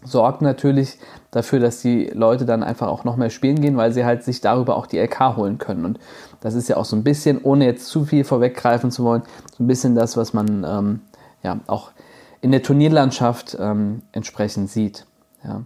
sorgt 0.05 0.43
natürlich 0.43 0.99
dafür, 1.31 1.59
dass 1.59 1.81
die 1.81 2.11
Leute 2.15 2.45
dann 2.45 2.63
einfach 2.63 2.89
auch 2.89 3.05
noch 3.05 3.17
mehr 3.17 3.31
spielen 3.31 3.61
gehen, 3.61 3.77
weil 3.77 3.93
sie 3.93 4.05
halt 4.05 4.23
sich 4.23 4.41
darüber 4.41 4.77
auch 4.77 4.87
die 4.87 4.99
LK 4.99 5.37
holen 5.37 5.59
können. 5.59 5.85
Und 5.85 5.99
das 6.45 6.55
ist 6.55 6.69
ja 6.69 6.77
auch 6.77 6.85
so 6.85 6.95
ein 6.95 7.03
bisschen, 7.03 7.41
ohne 7.43 7.65
jetzt 7.65 7.87
zu 7.87 8.05
viel 8.05 8.23
vorweggreifen 8.23 8.91
zu 8.91 9.03
wollen, 9.03 9.23
so 9.57 9.65
ein 9.65 9.67
bisschen 9.67 9.95
das, 9.95 10.19
was 10.19 10.35
man 10.35 10.63
ähm, 10.69 11.01
ja 11.43 11.59
auch 11.67 11.91
in 12.43 12.53
der 12.53 12.63
Turnierlandschaft 12.63 13.57
ähm, 13.59 14.03
entsprechend 14.13 14.69
sieht. 14.69 15.07
Ja. 15.43 15.63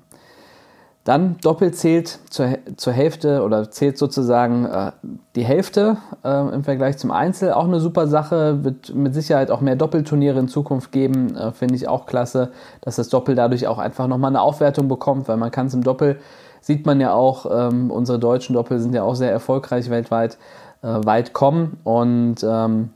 Dann 1.03 1.37
doppelt 1.39 1.75
zählt 1.75 2.21
zur, 2.31 2.59
zur 2.77 2.93
Hälfte 2.93 3.43
oder 3.43 3.73
zählt 3.73 3.99
sozusagen 3.99 4.67
äh, 4.67 4.93
die 5.35 5.45
Hälfte 5.45 5.97
äh, 6.23 6.55
im 6.55 6.63
Vergleich 6.63 6.97
zum 6.97 7.11
Einzel. 7.11 7.55
Auch 7.55 7.65
eine 7.65 7.81
super 7.81 8.07
Sache, 8.07 8.63
wird 8.63 8.95
mit 8.95 9.15
Sicherheit 9.15 9.51
auch 9.51 9.61
mehr 9.61 9.75
Doppelturniere 9.75 10.39
in 10.39 10.47
Zukunft 10.47 10.93
geben. 10.93 11.35
Äh, 11.35 11.51
Finde 11.51 11.75
ich 11.75 11.89
auch 11.89 12.07
klasse, 12.07 12.53
dass 12.83 12.95
das 12.97 13.09
Doppel 13.09 13.35
dadurch 13.35 13.67
auch 13.67 13.79
einfach 13.79 14.07
nochmal 14.07 14.31
eine 14.31 14.43
Aufwertung 14.43 14.87
bekommt, 14.87 15.27
weil 15.27 15.39
man 15.39 15.51
kann 15.51 15.67
es 15.67 15.75
im 15.75 15.83
Doppel, 15.83 16.21
sieht 16.61 16.87
man 16.87 17.01
ja 17.01 17.13
auch, 17.13 17.47
ähm, 17.51 17.91
unsere 17.91 18.19
deutschen 18.19 18.55
Doppel 18.55 18.81
sind 18.81 18.95
ja 18.95 19.03
auch 19.03 19.15
sehr 19.15 19.31
erfolgreich 19.31 19.91
weltweit, 19.91 20.39
äh, 20.83 20.87
weit 21.05 21.33
kommen 21.33 21.79
und, 21.85 22.37
ähm, 22.43 22.91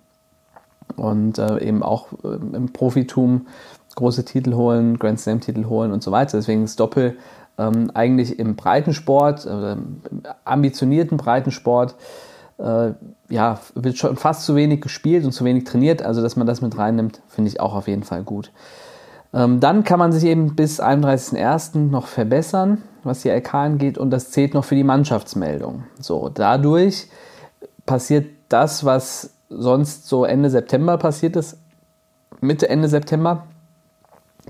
und 0.96 1.38
äh, 1.38 1.58
eben 1.60 1.82
auch 1.82 2.08
äh, 2.24 2.56
im 2.56 2.72
Profitum 2.72 3.46
große 3.94 4.24
Titel 4.24 4.54
holen, 4.54 4.98
Grand 4.98 5.20
Slam 5.20 5.40
Titel 5.40 5.66
holen 5.66 5.92
und 5.92 6.02
so 6.02 6.12
weiter. 6.12 6.38
Deswegen 6.38 6.64
ist 6.64 6.80
Doppel 6.80 7.16
ähm, 7.58 7.90
eigentlich 7.94 8.38
im 8.38 8.56
Breitensport, 8.56 9.46
äh, 9.46 9.72
im 9.72 10.02
ambitionierten 10.44 11.16
Breitensport, 11.16 11.94
äh, 12.58 12.92
ja, 13.28 13.60
wird 13.74 13.98
schon 13.98 14.16
fast 14.16 14.44
zu 14.44 14.54
wenig 14.54 14.80
gespielt 14.80 15.24
und 15.24 15.32
zu 15.32 15.44
wenig 15.44 15.64
trainiert. 15.64 16.02
Also, 16.02 16.22
dass 16.22 16.36
man 16.36 16.46
das 16.46 16.60
mit 16.62 16.76
reinnimmt, 16.76 17.20
finde 17.28 17.48
ich 17.48 17.60
auch 17.60 17.74
auf 17.74 17.88
jeden 17.88 18.04
Fall 18.04 18.22
gut. 18.22 18.50
Ähm, 19.34 19.60
dann 19.60 19.84
kann 19.84 19.98
man 19.98 20.12
sich 20.12 20.24
eben 20.24 20.54
bis 20.54 20.80
31.01. 20.80 21.78
noch 21.90 22.06
verbessern, 22.06 22.82
was 23.02 23.22
die 23.22 23.30
LK 23.30 23.54
angeht, 23.54 23.98
und 23.98 24.10
das 24.10 24.30
zählt 24.30 24.54
noch 24.54 24.64
für 24.64 24.74
die 24.74 24.84
Mannschaftsmeldung. 24.84 25.84
So, 25.98 26.28
dadurch 26.28 27.08
passiert 27.86 28.26
das, 28.48 28.84
was 28.84 29.30
sonst 29.48 30.08
so 30.08 30.24
Ende 30.24 30.50
September 30.50 30.98
passiert 30.98 31.36
ist, 31.36 31.58
Mitte, 32.40 32.68
Ende 32.68 32.88
September, 32.88 33.44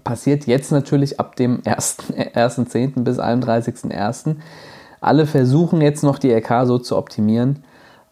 passiert 0.05 0.47
jetzt 0.47 0.73
natürlich 0.73 1.21
ab 1.21 1.37
dem 1.37 1.61
1.10. 1.62 3.05
bis 3.05 3.19
31.01. 3.19 4.37
Alle 5.01 5.27
versuchen 5.27 5.81
jetzt 5.81 6.03
noch 6.03 6.19
die 6.19 6.31
LK 6.31 6.67
so 6.67 6.79
zu 6.79 6.97
optimieren, 6.97 7.65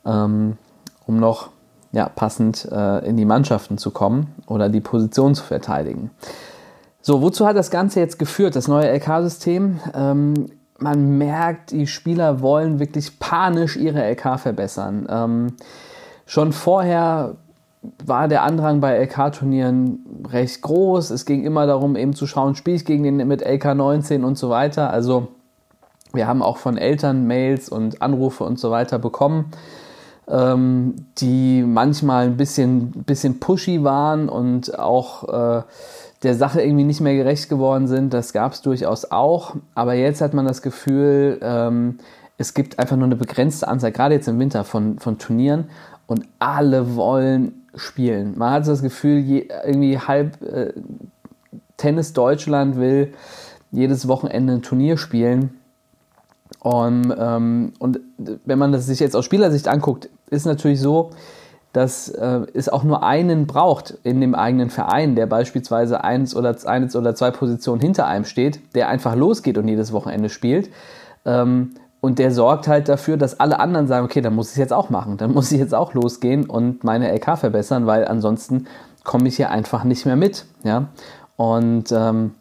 ähm, 0.04 0.58
um 1.06 1.18
noch 1.18 1.50
ja, 1.92 2.08
passend 2.08 2.68
äh, 2.70 3.04
in 3.06 3.16
die 3.16 3.24
Mannschaften 3.24 3.78
zu 3.78 3.90
kommen 3.90 4.34
oder 4.46 4.68
die 4.68 4.80
Position 4.80 5.34
zu 5.34 5.42
verteidigen. 5.42 6.10
So, 7.02 7.22
wozu 7.22 7.46
hat 7.46 7.56
das 7.56 7.70
Ganze 7.70 8.00
jetzt 8.00 8.18
geführt, 8.18 8.56
das 8.56 8.68
neue 8.68 8.90
LK-System? 8.92 9.80
Ähm, 9.94 10.46
man 10.78 11.18
merkt, 11.18 11.70
die 11.70 11.86
Spieler 11.86 12.40
wollen 12.40 12.78
wirklich 12.78 13.18
panisch 13.18 13.76
ihre 13.76 14.02
LK 14.10 14.38
verbessern. 14.38 15.06
Ähm, 15.10 15.56
schon 16.26 16.52
vorher 16.52 17.36
war 18.04 18.28
der 18.28 18.42
Andrang 18.42 18.80
bei 18.80 18.98
LK-Turnieren 19.04 20.26
recht 20.30 20.60
groß. 20.60 21.10
Es 21.10 21.24
ging 21.24 21.44
immer 21.44 21.66
darum, 21.66 21.96
eben 21.96 22.14
zu 22.14 22.26
schauen, 22.26 22.54
spiele 22.54 22.76
ich 22.76 22.84
gegen 22.84 23.04
den 23.04 23.16
mit 23.26 23.42
LK 23.42 23.74
19 23.74 24.22
und 24.22 24.36
so 24.36 24.50
weiter. 24.50 24.90
Also 24.90 25.28
wir 26.12 26.26
haben 26.26 26.42
auch 26.42 26.58
von 26.58 26.76
Eltern 26.76 27.26
Mails 27.26 27.68
und 27.70 28.02
Anrufe 28.02 28.44
und 28.44 28.58
so 28.58 28.70
weiter 28.70 28.98
bekommen, 28.98 29.52
ähm, 30.28 30.96
die 31.18 31.62
manchmal 31.62 32.26
ein 32.26 32.36
bisschen, 32.36 32.90
bisschen 32.90 33.40
pushy 33.40 33.84
waren 33.84 34.28
und 34.28 34.78
auch 34.78 35.58
äh, 35.58 35.62
der 36.22 36.34
Sache 36.34 36.60
irgendwie 36.60 36.84
nicht 36.84 37.00
mehr 37.00 37.14
gerecht 37.14 37.48
geworden 37.48 37.86
sind. 37.86 38.12
Das 38.12 38.32
gab 38.32 38.52
es 38.52 38.60
durchaus 38.60 39.10
auch. 39.10 39.56
Aber 39.74 39.94
jetzt 39.94 40.20
hat 40.20 40.34
man 40.34 40.46
das 40.46 40.62
Gefühl, 40.62 41.38
ähm, 41.42 41.98
es 42.36 42.54
gibt 42.54 42.78
einfach 42.78 42.96
nur 42.96 43.06
eine 43.06 43.16
begrenzte 43.16 43.68
Anzahl, 43.68 43.92
gerade 43.92 44.14
jetzt 44.14 44.28
im 44.28 44.38
Winter, 44.38 44.64
von, 44.64 44.98
von 44.98 45.18
Turnieren 45.18 45.66
und 46.06 46.26
alle 46.38 46.96
wollen 46.96 47.66
spielen. 47.74 48.34
Man 48.36 48.52
hat 48.52 48.66
das 48.66 48.82
Gefühl, 48.82 49.18
je, 49.18 49.48
irgendwie 49.64 49.98
halb 49.98 50.42
äh, 50.42 50.72
Tennis 51.76 52.12
Deutschland 52.12 52.76
will 52.76 53.12
jedes 53.70 54.08
Wochenende 54.08 54.54
ein 54.54 54.62
Turnier 54.62 54.96
spielen. 54.96 55.58
Und, 56.58 57.14
ähm, 57.16 57.72
und 57.78 58.00
wenn 58.44 58.58
man 58.58 58.72
das 58.72 58.86
sich 58.86 59.00
jetzt 59.00 59.16
aus 59.16 59.24
Spielersicht 59.24 59.68
anguckt, 59.68 60.10
ist 60.28 60.44
natürlich 60.44 60.80
so, 60.80 61.10
dass 61.72 62.08
äh, 62.08 62.40
es 62.52 62.68
auch 62.68 62.82
nur 62.82 63.02
einen 63.02 63.46
braucht 63.46 63.96
in 64.02 64.20
dem 64.20 64.34
eigenen 64.34 64.70
Verein, 64.70 65.14
der 65.14 65.26
beispielsweise 65.26 66.02
eins 66.02 66.34
oder, 66.34 66.56
eins 66.64 66.96
oder 66.96 67.14
zwei 67.14 67.30
Positionen 67.30 67.80
hinter 67.80 68.06
einem 68.06 68.24
steht, 68.24 68.60
der 68.74 68.88
einfach 68.88 69.14
losgeht 69.14 69.56
und 69.56 69.68
jedes 69.68 69.92
Wochenende 69.92 70.28
spielt. 70.28 70.70
Ähm, 71.24 71.74
und 72.00 72.18
der 72.18 72.32
sorgt 72.32 72.66
halt 72.66 72.88
dafür, 72.88 73.16
dass 73.16 73.40
alle 73.40 73.60
anderen 73.60 73.86
sagen, 73.86 74.06
okay, 74.06 74.22
dann 74.22 74.34
muss 74.34 74.48
ich 74.48 74.52
es 74.52 74.58
jetzt 74.58 74.72
auch 74.72 74.90
machen, 74.90 75.16
dann 75.18 75.32
muss 75.32 75.52
ich 75.52 75.58
jetzt 75.58 75.74
auch 75.74 75.94
losgehen 75.94 76.48
und 76.48 76.82
meine 76.82 77.12
LK 77.14 77.38
verbessern, 77.38 77.86
weil 77.86 78.08
ansonsten 78.08 78.66
komme 79.04 79.28
ich 79.28 79.36
hier 79.36 79.50
einfach 79.50 79.84
nicht 79.84 80.06
mehr 80.06 80.16
mit. 80.16 80.46
Ja? 80.64 80.88
Und 81.36 81.92
ähm, 81.92 82.34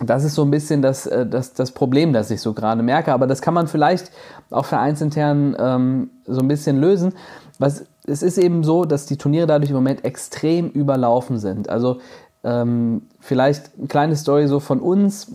das 0.00 0.24
ist 0.24 0.34
so 0.34 0.42
ein 0.42 0.50
bisschen 0.50 0.82
das, 0.82 1.06
äh, 1.06 1.26
das, 1.26 1.52
das 1.54 1.72
Problem, 1.72 2.12
das 2.12 2.30
ich 2.30 2.40
so 2.40 2.52
gerade 2.52 2.82
merke. 2.82 3.12
Aber 3.12 3.26
das 3.26 3.42
kann 3.42 3.54
man 3.54 3.66
vielleicht 3.66 4.10
auch 4.50 4.64
vereinsintern 4.64 5.56
ähm, 5.58 6.10
so 6.26 6.40
ein 6.40 6.48
bisschen 6.48 6.80
lösen. 6.80 7.14
Was, 7.58 7.84
es 8.06 8.22
ist 8.22 8.38
eben 8.38 8.64
so, 8.64 8.84
dass 8.84 9.06
die 9.06 9.16
Turniere 9.16 9.46
dadurch 9.46 9.70
im 9.70 9.76
Moment 9.76 10.04
extrem 10.04 10.68
überlaufen 10.70 11.38
sind. 11.38 11.68
Also 11.68 11.98
ähm, 12.44 13.02
vielleicht 13.20 13.70
eine 13.78 13.86
kleine 13.86 14.16
Story 14.16 14.48
so 14.48 14.60
von 14.60 14.80
uns 14.80 15.30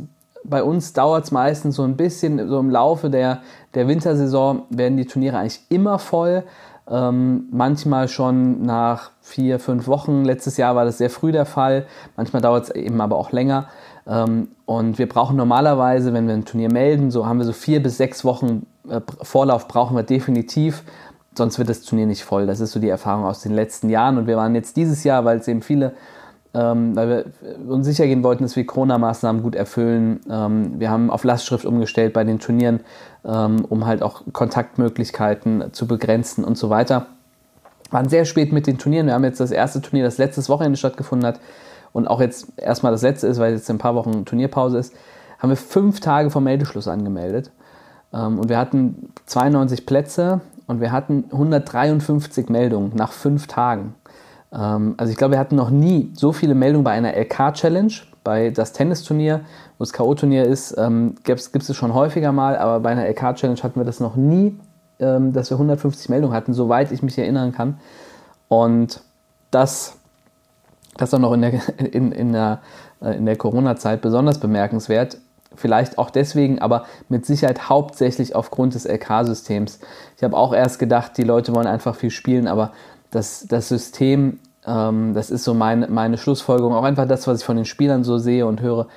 bei 0.47 0.63
uns 0.63 0.93
dauert 0.93 1.25
es 1.25 1.31
meistens 1.31 1.75
so 1.75 1.83
ein 1.83 1.97
bisschen, 1.97 2.47
so 2.47 2.59
im 2.59 2.69
Laufe 2.69 3.09
der, 3.09 3.41
der 3.73 3.87
Wintersaison 3.87 4.63
werden 4.69 4.97
die 4.97 5.05
Turniere 5.05 5.37
eigentlich 5.37 5.61
immer 5.69 5.99
voll. 5.99 6.43
Ähm, 6.89 7.49
manchmal 7.51 8.07
schon 8.07 8.61
nach 8.61 9.11
vier, 9.19 9.59
fünf 9.59 9.87
Wochen. 9.87 10.23
Letztes 10.23 10.55
Jahr 10.55 10.75
war 10.75 10.85
das 10.85 10.97
sehr 10.97 11.09
früh 11.09 11.33
der 11.33 11.45
Fall. 11.45 11.85
Manchmal 12.15 12.41
dauert 12.41 12.65
es 12.65 12.69
eben 12.69 13.01
aber 13.01 13.17
auch 13.17 13.33
länger. 13.33 13.67
Ähm, 14.07 14.49
und 14.65 14.97
wir 14.97 15.09
brauchen 15.09 15.35
normalerweise, 15.35 16.13
wenn 16.13 16.27
wir 16.27 16.33
ein 16.33 16.45
Turnier 16.45 16.71
melden, 16.71 17.11
so 17.11 17.25
haben 17.25 17.39
wir 17.39 17.45
so 17.45 17.51
vier 17.51 17.83
bis 17.83 17.97
sechs 17.97 18.23
Wochen 18.23 18.65
äh, 18.89 19.01
Vorlauf 19.21 19.67
brauchen 19.67 19.97
wir 19.97 20.03
definitiv. 20.03 20.83
Sonst 21.37 21.59
wird 21.59 21.69
das 21.69 21.81
Turnier 21.81 22.07
nicht 22.07 22.23
voll. 22.23 22.47
Das 22.47 22.59
ist 22.59 22.71
so 22.71 22.79
die 22.79 22.89
Erfahrung 22.89 23.25
aus 23.25 23.41
den 23.41 23.53
letzten 23.53 23.89
Jahren. 23.89 24.17
Und 24.17 24.27
wir 24.27 24.37
waren 24.37 24.55
jetzt 24.55 24.75
dieses 24.77 25.03
Jahr, 25.03 25.25
weil 25.25 25.37
es 25.37 25.47
eben 25.47 25.61
viele 25.61 25.93
ähm, 26.57 26.95
weil 26.95 27.25
wir 27.41 27.71
uns 27.71 27.85
sicher 27.85 28.07
gehen 28.07 28.23
wollten, 28.23 28.43
dass 28.43 28.55
wir 28.55 28.65
Corona-Maßnahmen 28.65 29.43
gut 29.43 29.53
erfüllen. 29.53 30.21
Ähm, 30.29 30.79
wir 30.79 30.89
haben 30.89 31.11
auf 31.11 31.23
Lastschrift 31.23 31.65
umgestellt 31.65 32.13
bei 32.13 32.23
den 32.23 32.39
Turnieren, 32.39 32.79
ähm, 33.23 33.63
um 33.65 33.85
halt 33.85 34.01
auch 34.01 34.23
Kontaktmöglichkeiten 34.33 35.71
zu 35.71 35.87
begrenzen 35.87 36.43
und 36.43 36.57
so 36.57 36.69
weiter. 36.69 37.05
Waren 37.91 38.09
sehr 38.09 38.25
spät 38.25 38.51
mit 38.51 38.65
den 38.65 38.79
Turnieren. 38.79 39.05
Wir 39.05 39.13
haben 39.13 39.23
jetzt 39.23 39.39
das 39.39 39.51
erste 39.51 39.81
Turnier, 39.81 40.03
das 40.03 40.17
letztes 40.17 40.49
Wochenende 40.49 40.77
stattgefunden 40.77 41.27
hat 41.27 41.39
und 41.93 42.07
auch 42.07 42.21
jetzt 42.21 42.47
erstmal 42.57 42.91
das 42.91 43.03
letzte 43.03 43.27
ist, 43.27 43.39
weil 43.39 43.53
jetzt 43.53 43.69
ein 43.69 43.77
paar 43.77 43.95
Wochen 43.95 44.25
Turnierpause 44.25 44.79
ist, 44.79 44.95
haben 45.39 45.49
wir 45.49 45.57
fünf 45.57 45.99
Tage 45.99 46.31
vor 46.31 46.41
Meldeschluss 46.41 46.87
angemeldet. 46.87 47.51
Ähm, 48.13 48.39
und 48.39 48.49
wir 48.49 48.57
hatten 48.57 49.13
92 49.27 49.85
Plätze 49.85 50.41
und 50.67 50.81
wir 50.81 50.91
hatten 50.91 51.25
153 51.31 52.49
Meldungen 52.49 52.91
nach 52.95 53.11
fünf 53.11 53.47
Tagen. 53.47 53.95
Ähm, 54.53 54.95
also 54.97 55.11
ich 55.11 55.17
glaube, 55.17 55.33
wir 55.33 55.39
hatten 55.39 55.55
noch 55.55 55.69
nie 55.69 56.11
so 56.13 56.33
viele 56.33 56.55
Meldungen 56.55 56.83
bei 56.83 56.91
einer 56.91 57.15
LK-Challenge, 57.15 57.93
bei 58.23 58.49
das 58.49 58.73
Tennisturnier, 58.73 59.41
wo 59.77 59.83
das 59.83 59.93
K.O.-Turnier 59.93 60.43
ist, 60.43 60.75
ähm, 60.77 61.15
gibt 61.23 61.39
es 61.39 61.75
schon 61.75 61.93
häufiger 61.93 62.31
mal, 62.31 62.57
aber 62.57 62.81
bei 62.81 62.89
einer 62.91 63.07
LK-Challenge 63.07 63.61
hatten 63.63 63.79
wir 63.79 63.85
das 63.85 63.99
noch 63.99 64.15
nie, 64.15 64.59
ähm, 64.99 65.33
dass 65.33 65.49
wir 65.49 65.55
150 65.55 66.09
Meldungen 66.09 66.35
hatten, 66.35 66.53
soweit 66.53 66.91
ich 66.91 67.01
mich 67.01 67.17
erinnern 67.17 67.53
kann. 67.53 67.79
Und 68.49 69.01
das, 69.51 69.97
das 70.97 71.13
auch 71.13 71.19
noch 71.19 71.33
in 71.33 71.41
der, 71.41 71.53
in, 71.93 72.11
in 72.11 72.33
der, 72.33 72.59
äh, 73.01 73.15
in 73.17 73.25
der 73.25 73.37
Corona-Zeit 73.37 74.01
besonders 74.01 74.39
bemerkenswert. 74.39 75.17
Vielleicht 75.57 75.97
auch 75.97 76.09
deswegen, 76.09 76.59
aber 76.59 76.85
mit 77.09 77.25
Sicherheit 77.25 77.67
hauptsächlich 77.67 78.35
aufgrund 78.35 78.75
des 78.75 78.85
LK-Systems. 78.85 79.79
Ich 80.15 80.23
habe 80.23 80.37
auch 80.37 80.53
erst 80.53 80.79
gedacht, 80.79 81.17
die 81.17 81.23
Leute 81.23 81.53
wollen 81.53 81.67
einfach 81.67 81.95
viel 81.95 82.11
spielen, 82.11 82.47
aber 82.47 82.71
das, 83.11 83.45
das 83.49 83.67
System, 83.67 84.39
ähm, 84.65 85.13
das 85.13 85.31
ist 85.31 85.43
so 85.43 85.53
meine, 85.53 85.87
meine 85.87 86.17
Schlussfolgerung, 86.17 86.73
auch 86.73 86.83
einfach 86.83 87.07
das, 87.07 87.27
was 87.27 87.39
ich 87.39 87.45
von 87.45 87.55
den 87.55 87.65
Spielern 87.65 88.03
so 88.03 88.17
sehe 88.17 88.45
und 88.45 88.61
höre, 88.61 88.87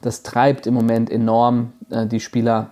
das 0.00 0.22
treibt 0.22 0.66
im 0.66 0.74
Moment 0.74 1.10
enorm 1.10 1.72
äh, 1.90 2.06
die 2.06 2.20
Spieler 2.20 2.70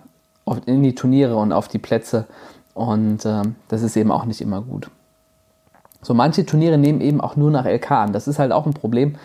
in 0.65 0.83
die 0.83 0.95
Turniere 0.95 1.35
und 1.35 1.51
auf 1.51 1.67
die 1.67 1.79
Plätze 1.79 2.25
und 2.73 3.25
äh, 3.25 3.41
das 3.67 3.81
ist 3.81 3.95
eben 3.97 4.11
auch 4.11 4.25
nicht 4.25 4.41
immer 4.41 4.61
gut. 4.61 4.89
So 6.03 6.13
manche 6.13 6.45
Turniere 6.45 6.77
nehmen 6.77 7.01
eben 7.01 7.21
auch 7.21 7.35
nur 7.35 7.49
nach 7.49 7.65
LK 7.65 7.91
an. 7.91 8.13
Das 8.13 8.27
ist 8.27 8.39
halt 8.39 8.51
auch 8.51 8.65
ein 8.65 8.73
Problem 8.73 9.15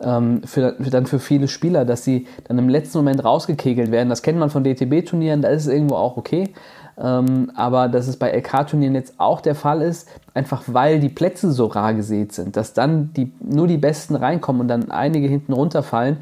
ähm, 0.00 0.42
für, 0.44 0.76
für, 0.80 0.90
dann 0.90 1.06
für 1.06 1.18
viele 1.18 1.48
Spieler, 1.48 1.84
dass 1.84 2.04
sie 2.04 2.26
dann 2.44 2.58
im 2.58 2.68
letzten 2.68 2.98
Moment 2.98 3.24
rausgekegelt 3.24 3.90
werden. 3.90 4.08
Das 4.08 4.22
kennt 4.22 4.38
man 4.38 4.50
von 4.50 4.64
DTB-Turnieren, 4.64 5.42
da 5.42 5.48
ist 5.48 5.66
es 5.66 5.72
irgendwo 5.72 5.96
auch 5.96 6.16
okay. 6.16 6.54
Ähm, 7.00 7.52
aber 7.54 7.88
dass 7.88 8.08
es 8.08 8.16
bei 8.16 8.32
LK-Turnieren 8.32 8.94
jetzt 8.94 9.14
auch 9.18 9.40
der 9.40 9.54
Fall 9.54 9.82
ist, 9.82 10.08
einfach 10.34 10.62
weil 10.66 10.98
die 10.98 11.08
Plätze 11.08 11.52
so 11.52 11.66
rar 11.66 11.94
gesät 11.94 12.32
sind, 12.32 12.56
dass 12.56 12.72
dann 12.72 13.12
die, 13.14 13.32
nur 13.40 13.68
die 13.68 13.76
Besten 13.76 14.16
reinkommen 14.16 14.62
und 14.62 14.68
dann 14.68 14.90
einige 14.90 15.28
hinten 15.28 15.52
runterfallen, 15.52 16.18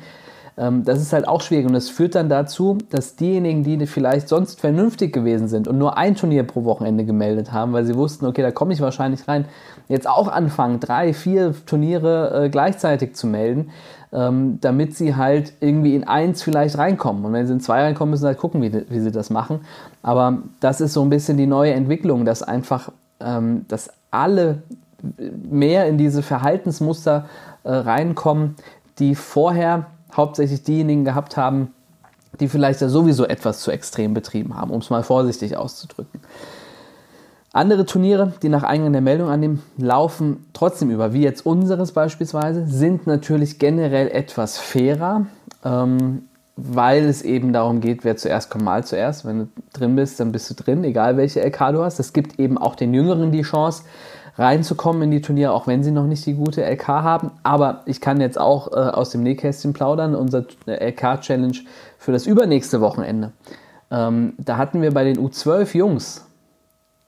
das 0.56 1.02
ist 1.02 1.12
halt 1.12 1.28
auch 1.28 1.42
schwierig 1.42 1.66
und 1.66 1.74
das 1.74 1.90
führt 1.90 2.14
dann 2.14 2.30
dazu, 2.30 2.78
dass 2.88 3.14
diejenigen, 3.14 3.62
die 3.62 3.86
vielleicht 3.86 4.28
sonst 4.28 4.58
vernünftig 4.58 5.12
gewesen 5.12 5.48
sind 5.48 5.68
und 5.68 5.76
nur 5.76 5.98
ein 5.98 6.14
Turnier 6.14 6.44
pro 6.44 6.64
Wochenende 6.64 7.04
gemeldet 7.04 7.52
haben, 7.52 7.74
weil 7.74 7.84
sie 7.84 7.94
wussten, 7.94 8.24
okay, 8.24 8.40
da 8.40 8.50
komme 8.50 8.72
ich 8.72 8.80
wahrscheinlich 8.80 9.28
rein, 9.28 9.44
jetzt 9.88 10.08
auch 10.08 10.28
anfangen, 10.28 10.80
drei, 10.80 11.12
vier 11.12 11.54
Turniere 11.66 12.44
äh, 12.44 12.48
gleichzeitig 12.48 13.14
zu 13.14 13.26
melden, 13.26 13.70
ähm, 14.14 14.58
damit 14.62 14.96
sie 14.96 15.14
halt 15.14 15.52
irgendwie 15.60 15.94
in 15.94 16.04
eins 16.04 16.42
vielleicht 16.42 16.78
reinkommen. 16.78 17.24
Und 17.26 17.34
wenn 17.34 17.46
sie 17.46 17.52
in 17.52 17.60
zwei 17.60 17.82
reinkommen, 17.82 18.12
müssen 18.12 18.22
sie 18.22 18.28
halt 18.28 18.38
gucken, 18.38 18.62
wie, 18.62 18.72
wie 18.88 19.00
sie 19.00 19.12
das 19.12 19.28
machen. 19.28 19.60
Aber 20.02 20.38
das 20.60 20.80
ist 20.80 20.94
so 20.94 21.02
ein 21.02 21.10
bisschen 21.10 21.36
die 21.36 21.46
neue 21.46 21.74
Entwicklung, 21.74 22.24
dass 22.24 22.42
einfach, 22.42 22.90
ähm, 23.20 23.66
dass 23.68 23.90
alle 24.10 24.62
mehr 25.20 25.86
in 25.86 25.98
diese 25.98 26.22
Verhaltensmuster 26.22 27.26
äh, 27.64 27.72
reinkommen, 27.72 28.56
die 28.98 29.14
vorher 29.14 29.86
hauptsächlich 30.16 30.62
diejenigen 30.62 31.04
gehabt 31.04 31.36
haben, 31.36 31.72
die 32.40 32.48
vielleicht 32.48 32.80
ja 32.80 32.88
sowieso 32.88 33.24
etwas 33.26 33.60
zu 33.60 33.70
extrem 33.70 34.14
betrieben 34.14 34.56
haben, 34.56 34.70
um 34.70 34.80
es 34.80 34.90
mal 34.90 35.02
vorsichtig 35.02 35.56
auszudrücken. 35.56 36.20
Andere 37.52 37.86
Turniere, 37.86 38.34
die 38.42 38.50
nach 38.50 38.64
Eingang 38.64 38.92
der 38.92 39.00
Meldung 39.00 39.30
annehmen, 39.30 39.62
laufen 39.78 40.44
trotzdem 40.52 40.90
über, 40.90 41.14
wie 41.14 41.22
jetzt 41.22 41.46
unseres 41.46 41.92
beispielsweise, 41.92 42.66
sind 42.66 43.06
natürlich 43.06 43.58
generell 43.58 44.08
etwas 44.08 44.58
fairer, 44.58 45.24
ähm, 45.64 46.24
weil 46.56 47.06
es 47.06 47.22
eben 47.22 47.54
darum 47.54 47.80
geht, 47.80 48.04
wer 48.04 48.16
zuerst 48.18 48.50
kommt, 48.50 48.64
mal 48.64 48.84
zuerst. 48.84 49.24
Wenn 49.24 49.38
du 49.38 49.48
drin 49.72 49.96
bist, 49.96 50.20
dann 50.20 50.32
bist 50.32 50.50
du 50.50 50.54
drin, 50.54 50.84
egal 50.84 51.16
welche 51.16 51.40
LK 51.40 51.72
du 51.72 51.82
hast. 51.82 51.98
Es 51.98 52.12
gibt 52.12 52.38
eben 52.38 52.58
auch 52.58 52.74
den 52.74 52.92
Jüngeren 52.92 53.32
die 53.32 53.42
Chance, 53.42 53.84
reinzukommen 54.38 55.02
in 55.02 55.10
die 55.10 55.20
Turniere, 55.20 55.52
auch 55.52 55.66
wenn 55.66 55.82
sie 55.82 55.90
noch 55.90 56.06
nicht 56.06 56.26
die 56.26 56.34
gute 56.34 56.62
LK 56.62 56.88
haben. 56.88 57.30
Aber 57.42 57.82
ich 57.86 58.00
kann 58.00 58.20
jetzt 58.20 58.38
auch 58.38 58.68
äh, 58.68 58.74
aus 58.74 59.10
dem 59.10 59.22
Nähkästchen 59.22 59.72
plaudern, 59.72 60.14
unser 60.14 60.44
LK-Challenge 60.66 61.58
für 61.98 62.12
das 62.12 62.26
übernächste 62.26 62.80
Wochenende. 62.80 63.32
Ähm, 63.90 64.34
da 64.38 64.56
hatten 64.56 64.82
wir 64.82 64.92
bei 64.92 65.04
den 65.04 65.18
U12 65.18 65.76
Jungs 65.76 66.26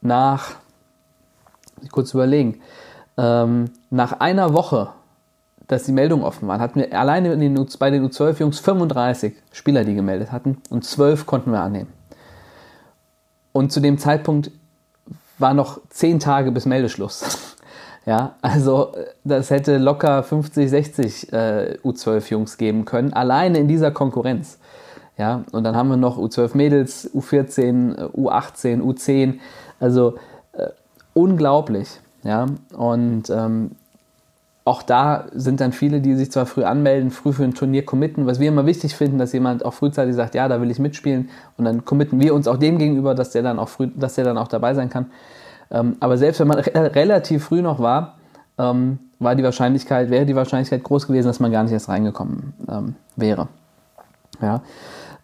nach, 0.00 0.52
kurz 1.90 2.14
überlegen, 2.14 2.60
ähm, 3.16 3.70
nach 3.90 4.20
einer 4.20 4.54
Woche, 4.54 4.90
dass 5.66 5.84
die 5.84 5.92
Meldungen 5.92 6.24
offen 6.24 6.48
waren, 6.48 6.60
hatten 6.60 6.80
wir 6.80 6.98
alleine 6.98 7.36
den, 7.36 7.66
bei 7.78 7.90
den 7.90 8.08
U12-Jungs 8.08 8.58
35 8.60 9.34
Spieler, 9.52 9.84
die 9.84 9.94
gemeldet 9.94 10.32
hatten 10.32 10.62
und 10.70 10.84
12 10.84 11.26
konnten 11.26 11.52
wir 11.52 11.60
annehmen. 11.60 11.92
Und 13.52 13.72
zu 13.72 13.80
dem 13.80 13.98
Zeitpunkt 13.98 14.50
war 15.38 15.54
noch 15.54 15.80
zehn 15.90 16.18
Tage 16.20 16.52
bis 16.52 16.66
Meldeschluss. 16.66 17.56
Ja, 18.06 18.36
also 18.40 18.92
das 19.24 19.50
hätte 19.50 19.76
locker 19.76 20.22
50, 20.22 20.70
60 20.70 21.32
äh, 21.32 21.78
U12-Jungs 21.84 22.56
geben 22.56 22.86
können, 22.86 23.12
alleine 23.12 23.58
in 23.58 23.68
dieser 23.68 23.90
Konkurrenz. 23.90 24.58
Ja, 25.18 25.42
und 25.52 25.64
dann 25.64 25.76
haben 25.76 25.90
wir 25.90 25.96
noch 25.96 26.16
U12 26.16 26.56
Mädels, 26.56 27.10
U14, 27.12 28.12
U18, 28.12 28.80
U10. 28.80 29.40
Also 29.78 30.14
äh, 30.52 30.68
unglaublich. 31.12 32.00
Ja, 32.22 32.46
und 32.76 33.28
ähm, 33.30 33.72
auch 34.68 34.82
da 34.82 35.24
sind 35.32 35.62
dann 35.62 35.72
viele, 35.72 36.02
die 36.02 36.14
sich 36.14 36.30
zwar 36.30 36.44
früh 36.44 36.62
anmelden, 36.62 37.10
früh 37.10 37.32
für 37.32 37.42
ein 37.42 37.54
Turnier 37.54 37.86
committen, 37.86 38.26
was 38.26 38.38
wir 38.38 38.48
immer 38.48 38.66
wichtig 38.66 38.94
finden, 38.94 39.16
dass 39.16 39.32
jemand 39.32 39.64
auch 39.64 39.72
frühzeitig 39.72 40.14
sagt, 40.14 40.34
ja, 40.34 40.46
da 40.46 40.60
will 40.60 40.70
ich 40.70 40.78
mitspielen 40.78 41.30
und 41.56 41.64
dann 41.64 41.86
committen 41.86 42.20
wir 42.20 42.34
uns 42.34 42.46
auch 42.46 42.58
dem 42.58 42.76
gegenüber, 42.76 43.14
dass 43.14 43.30
der 43.30 43.42
dann 43.42 43.58
auch 43.58 43.70
früh, 43.70 43.88
dass 43.96 44.16
der 44.16 44.24
dann 44.24 44.36
auch 44.36 44.48
dabei 44.48 44.74
sein 44.74 44.90
kann. 44.90 45.06
Ähm, 45.70 45.96
aber 46.00 46.18
selbst 46.18 46.38
wenn 46.40 46.48
man 46.48 46.58
re 46.58 46.94
relativ 46.94 47.44
früh 47.44 47.62
noch 47.62 47.80
war, 47.80 48.18
ähm, 48.58 48.98
war 49.18 49.34
die 49.34 49.42
Wahrscheinlichkeit, 49.42 50.10
wäre 50.10 50.26
die 50.26 50.36
Wahrscheinlichkeit 50.36 50.84
groß 50.84 51.06
gewesen, 51.06 51.28
dass 51.28 51.40
man 51.40 51.50
gar 51.50 51.62
nicht 51.62 51.72
erst 51.72 51.88
reingekommen 51.88 52.52
ähm, 52.68 52.94
wäre. 53.16 53.48
Ja. 54.42 54.60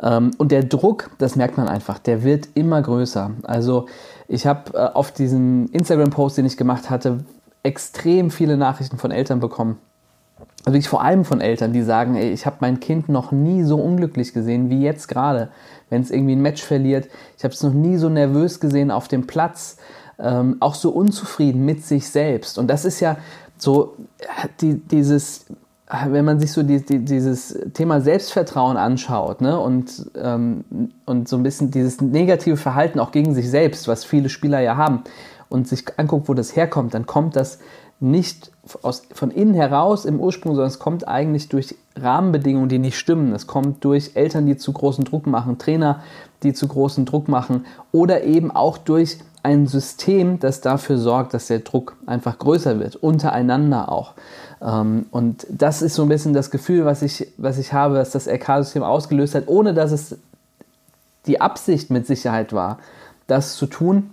Ähm, 0.02 0.30
und 0.38 0.52
der 0.52 0.64
Druck, 0.64 1.10
das 1.18 1.36
merkt 1.36 1.58
man 1.58 1.68
einfach, 1.68 1.98
der 1.98 2.24
wird 2.24 2.48
immer 2.54 2.80
größer. 2.80 3.30
Also 3.42 3.86
ich 4.26 4.46
habe 4.46 4.72
äh, 4.72 4.88
auf 4.94 5.12
diesen 5.12 5.68
Instagram-Post, 5.68 6.38
den 6.38 6.46
ich 6.46 6.56
gemacht 6.56 6.88
hatte, 6.88 7.24
extrem 7.64 8.30
viele 8.30 8.56
Nachrichten 8.56 8.98
von 8.98 9.10
Eltern 9.10 9.40
bekommen. 9.40 9.78
Also 10.60 10.74
wirklich 10.74 10.88
vor 10.88 11.02
allem 11.02 11.24
von 11.24 11.40
Eltern, 11.40 11.72
die 11.72 11.82
sagen, 11.82 12.14
ey, 12.14 12.30
ich 12.30 12.46
habe 12.46 12.56
mein 12.60 12.80
Kind 12.80 13.08
noch 13.08 13.32
nie 13.32 13.64
so 13.64 13.76
unglücklich 13.76 14.32
gesehen 14.32 14.70
wie 14.70 14.82
jetzt 14.82 15.08
gerade, 15.08 15.48
wenn 15.90 16.02
es 16.02 16.10
irgendwie 16.10 16.36
ein 16.36 16.42
Match 16.42 16.62
verliert. 16.62 17.08
Ich 17.36 17.44
habe 17.44 17.52
es 17.52 17.62
noch 17.62 17.72
nie 17.72 17.96
so 17.96 18.08
nervös 18.08 18.60
gesehen 18.60 18.90
auf 18.90 19.08
dem 19.08 19.26
Platz, 19.26 19.76
ähm, 20.18 20.56
auch 20.60 20.74
so 20.74 20.90
unzufrieden 20.90 21.64
mit 21.64 21.84
sich 21.84 22.08
selbst. 22.08 22.58
Und 22.58 22.68
das 22.68 22.84
ist 22.84 23.00
ja 23.00 23.16
so 23.58 23.96
die, 24.60 24.78
dieses, 24.78 25.46
wenn 26.08 26.24
man 26.24 26.40
sich 26.40 26.52
so 26.52 26.62
die, 26.62 26.84
die, 26.84 27.04
dieses 27.04 27.58
Thema 27.74 28.00
Selbstvertrauen 28.00 28.76
anschaut 28.76 29.40
ne, 29.40 29.58
und, 29.58 30.10
ähm, 30.16 30.64
und 31.04 31.28
so 31.28 31.36
ein 31.36 31.42
bisschen 31.42 31.70
dieses 31.70 32.00
negative 32.00 32.56
Verhalten 32.56 33.00
auch 33.00 33.12
gegen 33.12 33.34
sich 33.34 33.50
selbst, 33.50 33.86
was 33.86 34.04
viele 34.04 34.28
Spieler 34.28 34.60
ja 34.60 34.76
haben, 34.76 35.04
und 35.48 35.68
sich 35.68 35.84
anguckt, 35.98 36.28
wo 36.28 36.34
das 36.34 36.56
herkommt, 36.56 36.94
dann 36.94 37.06
kommt 37.06 37.36
das 37.36 37.58
nicht 38.00 38.50
aus, 38.82 39.02
von 39.12 39.30
innen 39.30 39.54
heraus 39.54 40.04
im 40.04 40.20
Ursprung, 40.20 40.54
sondern 40.54 40.68
es 40.68 40.78
kommt 40.78 41.06
eigentlich 41.06 41.48
durch 41.48 41.74
Rahmenbedingungen, 41.96 42.68
die 42.68 42.78
nicht 42.78 42.98
stimmen. 42.98 43.32
Es 43.32 43.46
kommt 43.46 43.84
durch 43.84 44.12
Eltern, 44.14 44.46
die 44.46 44.56
zu 44.56 44.72
großen 44.72 45.04
Druck 45.04 45.26
machen, 45.26 45.58
Trainer, 45.58 46.02
die 46.42 46.52
zu 46.52 46.66
großen 46.68 47.04
Druck 47.04 47.28
machen 47.28 47.64
oder 47.92 48.24
eben 48.24 48.50
auch 48.50 48.78
durch 48.78 49.18
ein 49.42 49.66
System, 49.66 50.40
das 50.40 50.62
dafür 50.62 50.98
sorgt, 50.98 51.34
dass 51.34 51.48
der 51.48 51.60
Druck 51.60 51.96
einfach 52.06 52.38
größer 52.38 52.80
wird, 52.80 52.96
untereinander 52.96 53.92
auch. 53.92 54.14
Ähm, 54.62 55.06
und 55.10 55.46
das 55.50 55.82
ist 55.82 55.94
so 55.94 56.02
ein 56.02 56.08
bisschen 56.08 56.32
das 56.32 56.50
Gefühl, 56.50 56.84
was 56.86 57.02
ich, 57.02 57.28
was 57.36 57.58
ich 57.58 57.72
habe, 57.72 57.96
dass 57.96 58.10
das 58.10 58.26
RK-System 58.26 58.82
ausgelöst 58.82 59.34
hat, 59.34 59.44
ohne 59.46 59.74
dass 59.74 59.92
es 59.92 60.16
die 61.26 61.40
Absicht 61.40 61.90
mit 61.90 62.06
Sicherheit 62.06 62.52
war, 62.52 62.78
das 63.26 63.56
zu 63.56 63.66
tun 63.66 64.10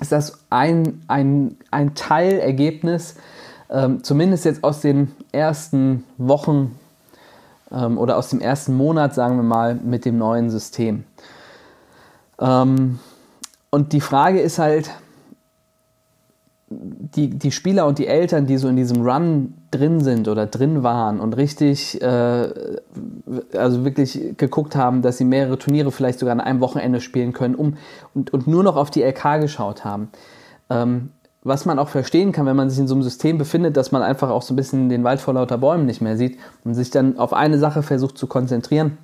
ist 0.00 0.12
das 0.12 0.38
ein, 0.50 1.02
ein, 1.08 1.56
ein 1.70 1.94
Teilergebnis, 1.94 3.16
ähm, 3.70 4.02
zumindest 4.04 4.44
jetzt 4.44 4.62
aus 4.62 4.80
den 4.80 5.12
ersten 5.32 6.04
Wochen 6.18 6.78
ähm, 7.70 7.98
oder 7.98 8.16
aus 8.16 8.30
dem 8.30 8.40
ersten 8.40 8.76
Monat, 8.76 9.14
sagen 9.14 9.36
wir 9.36 9.42
mal, 9.42 9.74
mit 9.74 10.04
dem 10.04 10.18
neuen 10.18 10.50
System. 10.50 11.04
Ähm, 12.38 12.98
und 13.70 13.92
die 13.92 14.00
Frage 14.00 14.40
ist 14.40 14.58
halt, 14.58 14.90
die, 16.68 17.30
die 17.30 17.52
Spieler 17.52 17.86
und 17.86 17.98
die 17.98 18.08
Eltern, 18.08 18.46
die 18.46 18.56
so 18.56 18.68
in 18.68 18.76
diesem 18.76 19.06
Run 19.06 19.54
drin 19.70 20.00
sind 20.00 20.26
oder 20.26 20.46
drin 20.46 20.82
waren 20.82 21.20
und 21.20 21.36
richtig, 21.36 22.00
äh, 22.02 22.48
also 23.56 23.84
wirklich 23.84 24.34
geguckt 24.36 24.74
haben, 24.74 25.00
dass 25.02 25.18
sie 25.18 25.24
mehrere 25.24 25.58
Turniere 25.58 25.92
vielleicht 25.92 26.18
sogar 26.18 26.32
an 26.32 26.40
einem 26.40 26.60
Wochenende 26.60 27.00
spielen 27.00 27.32
können 27.32 27.54
um, 27.54 27.76
und, 28.14 28.32
und 28.32 28.48
nur 28.48 28.64
noch 28.64 28.76
auf 28.76 28.90
die 28.90 29.02
LK 29.02 29.40
geschaut 29.40 29.84
haben. 29.84 30.08
Ähm, 30.68 31.10
was 31.44 31.64
man 31.64 31.78
auch 31.78 31.88
verstehen 31.88 32.32
kann, 32.32 32.46
wenn 32.46 32.56
man 32.56 32.68
sich 32.68 32.80
in 32.80 32.88
so 32.88 32.94
einem 32.96 33.04
System 33.04 33.38
befindet, 33.38 33.76
dass 33.76 33.92
man 33.92 34.02
einfach 34.02 34.30
auch 34.30 34.42
so 34.42 34.52
ein 34.52 34.56
bisschen 34.56 34.88
den 34.88 35.04
Wald 35.04 35.20
vor 35.20 35.34
lauter 35.34 35.58
Bäumen 35.58 35.86
nicht 35.86 36.00
mehr 36.00 36.16
sieht 36.16 36.36
und 36.64 36.74
sich 36.74 36.90
dann 36.90 37.20
auf 37.20 37.32
eine 37.32 37.58
Sache 37.58 37.84
versucht 37.84 38.18
zu 38.18 38.26
konzentrieren. 38.26 38.98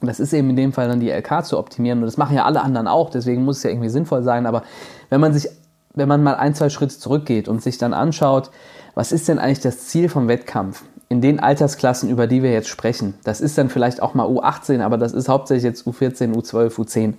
Und 0.00 0.06
das 0.06 0.18
ist 0.18 0.32
eben 0.32 0.48
in 0.48 0.56
dem 0.56 0.72
Fall 0.72 0.88
dann 0.88 1.00
die 1.00 1.10
LK 1.10 1.44
zu 1.44 1.58
optimieren. 1.58 1.98
Und 1.98 2.06
das 2.06 2.16
machen 2.16 2.34
ja 2.34 2.46
alle 2.46 2.62
anderen 2.62 2.88
auch, 2.88 3.10
deswegen 3.10 3.44
muss 3.44 3.58
es 3.58 3.64
ja 3.64 3.70
irgendwie 3.70 3.90
sinnvoll 3.90 4.22
sein. 4.22 4.46
Aber 4.46 4.62
wenn 5.10 5.20
man 5.20 5.34
sich 5.34 5.50
wenn 5.94 6.08
man 6.08 6.22
mal 6.22 6.34
ein, 6.34 6.54
zwei 6.54 6.68
Schritte 6.68 6.98
zurückgeht 6.98 7.48
und 7.48 7.62
sich 7.62 7.78
dann 7.78 7.92
anschaut, 7.92 8.50
was 8.94 9.12
ist 9.12 9.28
denn 9.28 9.38
eigentlich 9.38 9.60
das 9.60 9.86
Ziel 9.86 10.08
vom 10.08 10.28
Wettkampf 10.28 10.82
in 11.08 11.20
den 11.20 11.40
Altersklassen, 11.40 12.08
über 12.08 12.26
die 12.26 12.42
wir 12.42 12.52
jetzt 12.52 12.68
sprechen? 12.68 13.14
Das 13.24 13.40
ist 13.40 13.58
dann 13.58 13.68
vielleicht 13.68 14.02
auch 14.02 14.14
mal 14.14 14.26
U18, 14.26 14.82
aber 14.82 14.98
das 14.98 15.12
ist 15.12 15.28
hauptsächlich 15.28 15.64
jetzt 15.64 15.86
U14, 15.86 16.34
U12, 16.34 16.74
U10. 16.74 17.14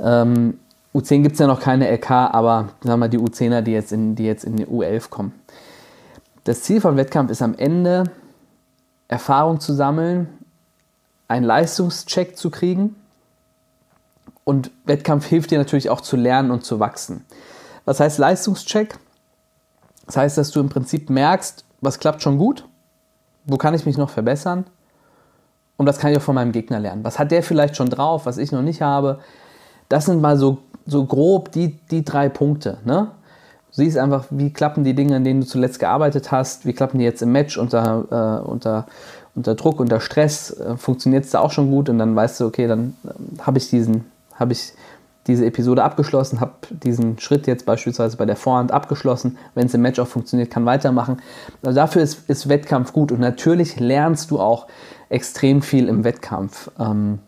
Ähm, 0.00 0.58
U10 0.94 1.22
gibt 1.22 1.34
es 1.34 1.38
ja 1.38 1.46
noch 1.46 1.60
keine 1.60 1.90
LK, 1.90 2.10
aber 2.10 2.68
sagen 2.80 2.92
wir 2.92 2.96
mal 2.96 3.08
die 3.08 3.18
U10er, 3.18 3.60
die 3.62 3.72
jetzt 3.72 3.92
in 3.92 4.14
die, 4.14 4.24
jetzt 4.24 4.44
in 4.44 4.56
die 4.56 4.66
U11 4.66 5.10
kommen. 5.10 5.32
Das 6.44 6.62
Ziel 6.62 6.80
vom 6.80 6.96
Wettkampf 6.96 7.30
ist 7.30 7.42
am 7.42 7.54
Ende, 7.54 8.04
Erfahrung 9.06 9.60
zu 9.60 9.74
sammeln, 9.74 10.28
einen 11.28 11.44
Leistungscheck 11.44 12.36
zu 12.36 12.50
kriegen 12.50 12.96
und 14.44 14.70
Wettkampf 14.84 15.26
hilft 15.26 15.50
dir 15.50 15.58
natürlich 15.58 15.90
auch 15.90 16.00
zu 16.00 16.16
lernen 16.16 16.50
und 16.50 16.64
zu 16.64 16.80
wachsen. 16.80 17.24
Was 17.88 18.00
heißt 18.00 18.18
Leistungscheck? 18.18 18.98
Das 20.04 20.18
heißt, 20.18 20.36
dass 20.36 20.50
du 20.50 20.60
im 20.60 20.68
Prinzip 20.68 21.08
merkst, 21.08 21.64
was 21.80 21.98
klappt 21.98 22.20
schon 22.20 22.36
gut, 22.36 22.66
wo 23.46 23.56
kann 23.56 23.72
ich 23.72 23.86
mich 23.86 23.96
noch 23.96 24.10
verbessern 24.10 24.66
und 25.78 25.86
was 25.86 25.98
kann 25.98 26.12
ich 26.12 26.18
auch 26.18 26.22
von 26.22 26.34
meinem 26.34 26.52
Gegner 26.52 26.80
lernen. 26.80 27.02
Was 27.02 27.18
hat 27.18 27.30
der 27.30 27.42
vielleicht 27.42 27.76
schon 27.76 27.88
drauf, 27.88 28.26
was 28.26 28.36
ich 28.36 28.52
noch 28.52 28.60
nicht 28.60 28.82
habe. 28.82 29.20
Das 29.88 30.04
sind 30.04 30.20
mal 30.20 30.36
so, 30.36 30.58
so 30.84 31.06
grob 31.06 31.50
die, 31.52 31.78
die 31.90 32.04
drei 32.04 32.28
Punkte. 32.28 32.76
Ne? 32.84 33.10
Du 33.70 33.76
siehst 33.76 33.96
einfach, 33.96 34.26
wie 34.28 34.52
klappen 34.52 34.84
die 34.84 34.92
Dinge, 34.92 35.16
an 35.16 35.24
denen 35.24 35.40
du 35.40 35.46
zuletzt 35.46 35.78
gearbeitet 35.78 36.30
hast, 36.30 36.66
wie 36.66 36.74
klappen 36.74 36.98
die 36.98 37.04
jetzt 37.04 37.22
im 37.22 37.32
Match 37.32 37.56
unter, 37.56 38.42
äh, 38.44 38.46
unter, 38.46 38.86
unter 39.34 39.54
Druck, 39.54 39.80
unter 39.80 40.00
Stress, 40.00 40.50
äh, 40.50 40.76
funktioniert 40.76 41.24
es 41.24 41.30
da 41.30 41.40
auch 41.40 41.52
schon 41.52 41.70
gut 41.70 41.88
und 41.88 41.98
dann 41.98 42.14
weißt 42.14 42.40
du, 42.40 42.48
okay, 42.48 42.66
dann 42.66 42.96
äh, 43.04 43.40
habe 43.40 43.56
ich 43.56 43.70
diesen, 43.70 44.04
habe 44.34 44.52
ich 44.52 44.74
diese 45.28 45.44
Episode 45.46 45.84
abgeschlossen, 45.84 46.40
habe 46.40 46.54
diesen 46.70 47.18
Schritt 47.18 47.46
jetzt 47.46 47.66
beispielsweise 47.66 48.16
bei 48.16 48.26
der 48.26 48.36
Vorhand 48.36 48.72
abgeschlossen. 48.72 49.38
Wenn 49.54 49.66
es 49.66 49.74
im 49.74 49.82
Match 49.82 50.00
auch 50.00 50.08
funktioniert, 50.08 50.50
kann 50.50 50.66
weitermachen. 50.66 51.18
Also 51.62 51.76
dafür 51.76 52.02
ist, 52.02 52.28
ist, 52.28 52.48
Wettkampf 52.48 52.92
gut 52.92 53.12
und 53.12 53.20
natürlich 53.20 53.78
lernst 53.78 54.30
du 54.30 54.40
auch 54.40 54.66
extrem 55.10 55.62
viel 55.62 55.86
im 55.88 56.02
Wettkampf. 56.02 56.70
Ähm, 56.80 57.20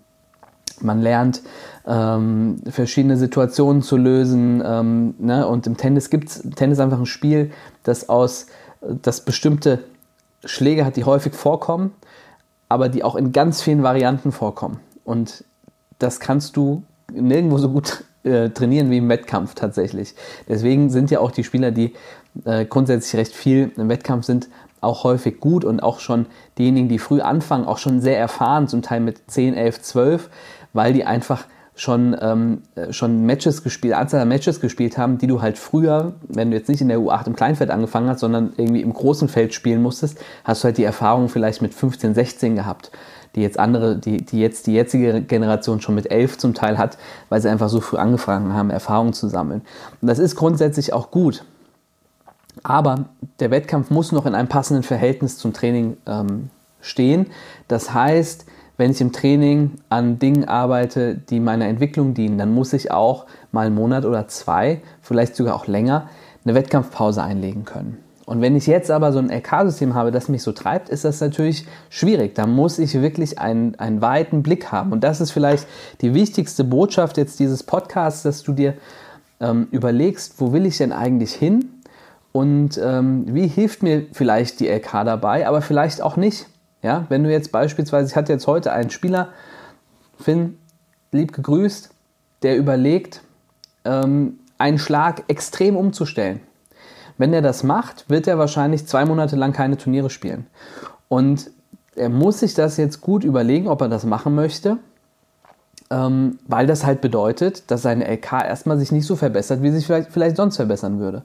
man 0.81 1.03
lernt 1.03 1.43
ähm, 1.87 2.57
verschiedene 2.71 3.19
Situationen 3.19 3.83
zu 3.83 3.99
lösen 3.99 4.63
ähm, 4.65 5.15
ne? 5.19 5.47
und 5.47 5.67
im 5.67 5.77
Tennis 5.77 6.09
gibt 6.09 6.31
es 6.31 6.43
Tennis 6.57 6.81
einfach 6.81 6.99
ein 6.99 7.07
Spiel, 7.07 7.51
das 7.83 8.09
aus 8.09 8.47
das 8.81 9.21
bestimmte 9.27 9.85
Schläge 10.45 10.87
hat, 10.87 10.97
die 10.97 11.05
häufig 11.05 11.35
vorkommen, 11.35 11.93
aber 12.71 12.89
die 12.89 13.05
auch 13.05 13.15
in 13.15 13.33
ganz 13.33 13.61
vielen 13.61 13.83
Varianten 13.83 14.33
vorkommen. 14.33 14.81
Und 15.05 15.45
das 15.99 16.19
kannst 16.19 16.57
du 16.57 16.83
nirgendwo 17.13 17.59
so 17.59 17.71
gut 17.71 18.05
äh, 18.23 18.51
trainieren 18.51 18.91
wie 18.91 18.99
im 18.99 19.09
Wettkampf 19.09 19.55
tatsächlich. 19.55 20.15
Deswegen 20.49 20.91
sind 20.91 21.11
ja 21.11 21.21
auch 21.21 21.31
die 21.31 21.45
Spieler, 21.45 21.71
die 21.71 21.95
äh, 22.45 22.65
grundsätzlich 22.65 23.19
recht 23.19 23.35
viel 23.35 23.73
im 23.77 23.89
Wettkampf 23.89 24.25
sind, 24.25 24.49
auch 24.81 25.05
häufig 25.05 25.41
gut 25.41 25.65
und 25.65 25.83
auch 25.83 26.01
schon 26.01 26.27
diejenigen, 26.59 26.89
die 26.89 26.99
früh 26.99 27.21
anfangen, 27.21 27.67
auch 27.67 27.79
schon 27.79 28.01
sehr 28.01 28.19
erfahren, 28.19 28.69
zum 28.69 28.83
Teil 28.83 29.01
mit 29.01 29.31
10, 29.31 29.55
11, 29.55 29.83
12, 29.83 30.31
weil 30.73 30.93
die 30.93 31.05
einfach 31.05 31.45
schon, 31.75 32.17
ähm, 32.21 32.63
äh, 32.75 32.93
schon 32.93 33.25
Matches 33.25 33.63
gespielt, 33.63 33.95
Anzahl 33.95 34.21
an 34.21 34.29
Matches 34.29 34.61
gespielt 34.61 34.99
haben, 34.99 35.19
die 35.19 35.27
du 35.27 35.41
halt 35.41 35.59
früher, 35.59 36.13
wenn 36.29 36.51
du 36.51 36.57
jetzt 36.57 36.69
nicht 36.69 36.83
in 36.83 36.89
der 36.89 36.99
U8 36.99 37.27
im 37.27 37.37
Kleinfeld 37.37 37.71
angefangen 37.71 38.09
hast, 38.09 38.21
sondern 38.21 38.53
irgendwie 38.57 38.83
im 38.83 38.93
großen 38.93 39.29
Feld 39.29 39.55
spielen 39.55 39.83
musstest, 39.83 40.19
hast 40.45 40.63
du 40.63 40.67
halt 40.67 40.79
die 40.79 40.85
Erfahrung 40.85 41.29
vielleicht 41.29 41.63
mit 41.63 41.75
15, 41.75 42.15
16 42.15 42.57
gehabt 42.57 42.91
die 43.35 43.43
jetzt 43.43 43.59
andere, 43.59 43.97
die, 43.97 44.19
die 44.19 44.41
jetzt 44.41 44.67
die 44.67 44.73
jetzige 44.73 45.23
Generation 45.23 45.81
schon 45.81 45.95
mit 45.95 46.11
elf 46.11 46.39
zum 46.39 46.55
Teil 46.55 46.79
hat, 46.79 46.99
weil 47.29 47.41
sie 47.41 47.49
einfach 47.49 47.69
so 47.69 47.81
früh 47.81 47.97
angefangen 47.97 48.55
haben, 48.55 48.71
Erfahrungen 48.71 49.13
zu 49.13 49.29
sammeln. 49.29 49.63
Und 50.01 50.09
das 50.09 50.19
ist 50.19 50.37
grundsätzlich 50.37 50.93
auch 50.93 51.11
gut. 51.11 51.45
Aber 52.63 53.07
der 53.39 53.51
Wettkampf 53.51 53.91
muss 53.91 54.13
noch 54.13 54.27
in 54.27 54.35
einem 54.35 54.49
passenden 54.49 54.83
Verhältnis 54.83 55.39
zum 55.39 55.53
Training 55.53 55.97
ähm, 56.07 56.51
stehen. 56.81 57.27
Das 57.69 57.95
heißt, 57.95 58.47
wenn 58.77 58.91
ich 58.91 59.01
im 59.01 59.13
Training 59.13 59.73
an 59.89 60.19
Dingen 60.19 60.47
arbeite, 60.47 61.15
die 61.15 61.39
meiner 61.39 61.67
Entwicklung 61.67 62.15
dienen, 62.15 62.39
dann 62.39 62.55
muss 62.55 62.73
ich 62.73 62.91
auch 62.91 63.27
mal 63.53 63.67
einen 63.67 63.75
Monat 63.75 64.05
oder 64.05 64.27
zwei, 64.29 64.81
vielleicht 65.03 65.37
sogar 65.37 65.55
auch 65.55 65.67
länger, 65.67 66.09
eine 66.45 66.55
Wettkampfpause 66.55 67.23
einlegen 67.23 67.65
können. 67.65 67.99
Und 68.31 68.41
wenn 68.43 68.55
ich 68.55 68.69
jetzt 68.69 68.93
aber 68.93 69.13
so 69.13 69.19
ein 69.19 69.29
LK-System 69.29 69.95
habe, 69.95 70.13
das 70.13 70.29
mich 70.29 70.45
so 70.45 70.53
treibt, 70.53 70.89
ist 70.89 71.05
das 71.05 71.21
natürlich 71.21 71.67
schwierig. 71.89 72.37
Da 72.37 72.47
muss 72.47 72.79
ich 72.79 72.95
wirklich 72.95 73.41
einen, 73.41 73.75
einen 73.81 74.03
weiten 74.03 74.45
Blick 74.45 74.71
haben. 74.71 74.93
Und 74.93 75.03
das 75.03 75.21
ist 75.21 75.33
vielleicht 75.33 75.67
die 76.01 76.15
wichtigste 76.15 76.63
Botschaft 76.63 77.17
jetzt 77.17 77.41
dieses 77.41 77.65
Podcasts, 77.65 78.23
dass 78.23 78.45
du 78.45 78.53
dir 78.53 78.75
ähm, 79.41 79.67
überlegst, 79.73 80.35
wo 80.39 80.53
will 80.53 80.65
ich 80.65 80.79
denn 80.79 80.93
eigentlich 80.93 81.33
hin 81.33 81.71
und 82.31 82.81
ähm, 82.81 83.25
wie 83.35 83.49
hilft 83.49 83.83
mir 83.83 84.07
vielleicht 84.13 84.61
die 84.61 84.69
LK 84.69 85.05
dabei, 85.05 85.49
aber 85.49 85.61
vielleicht 85.61 86.01
auch 86.01 86.17
nicht. 86.17 86.47
Ja, 86.83 87.07
wenn 87.09 87.25
du 87.25 87.33
jetzt 87.33 87.51
beispielsweise, 87.51 88.11
ich 88.11 88.15
hatte 88.15 88.33
jetzt 88.33 88.47
heute 88.47 88.73
einen 88.73 88.91
Spieler, 88.91 89.31
Finn, 90.21 90.57
lieb 91.11 91.33
gegrüßt, 91.33 91.91
der 92.45 92.57
überlegt, 92.57 93.23
ähm, 93.85 94.39
einen 94.57 94.79
Schlag 94.79 95.25
extrem 95.27 95.77
umzustellen. 95.77 96.43
Wenn 97.21 97.35
er 97.35 97.43
das 97.43 97.65
macht, 97.65 98.09
wird 98.09 98.27
er 98.27 98.39
wahrscheinlich 98.39 98.87
zwei 98.87 99.05
Monate 99.05 99.37
lang 99.37 99.53
keine 99.53 99.77
Turniere 99.77 100.09
spielen. 100.09 100.47
Und 101.09 101.51
er 101.95 102.09
muss 102.09 102.41
sich 102.41 102.55
das 102.55 102.79
jetzt 102.79 103.03
gut 103.03 103.25
überlegen, 103.25 103.69
ob 103.69 103.83
er 103.83 103.91
das 103.91 104.07
machen 104.07 104.35
möchte, 104.35 104.79
ähm, 105.91 106.39
weil 106.49 106.67
das 106.67 106.87
halt 106.87 107.03
bedeutet, 107.03 107.71
dass 107.71 107.83
seine 107.83 108.11
LK 108.11 108.33
erstmal 108.33 108.79
sich 108.79 108.91
nicht 108.91 109.07
so 109.07 109.17
verbessert, 109.17 109.63
wie 109.63 109.71
sich 109.71 109.85
vielleicht, 109.85 110.11
vielleicht 110.11 110.37
sonst 110.37 110.57
verbessern 110.57 110.99
würde. 110.99 111.25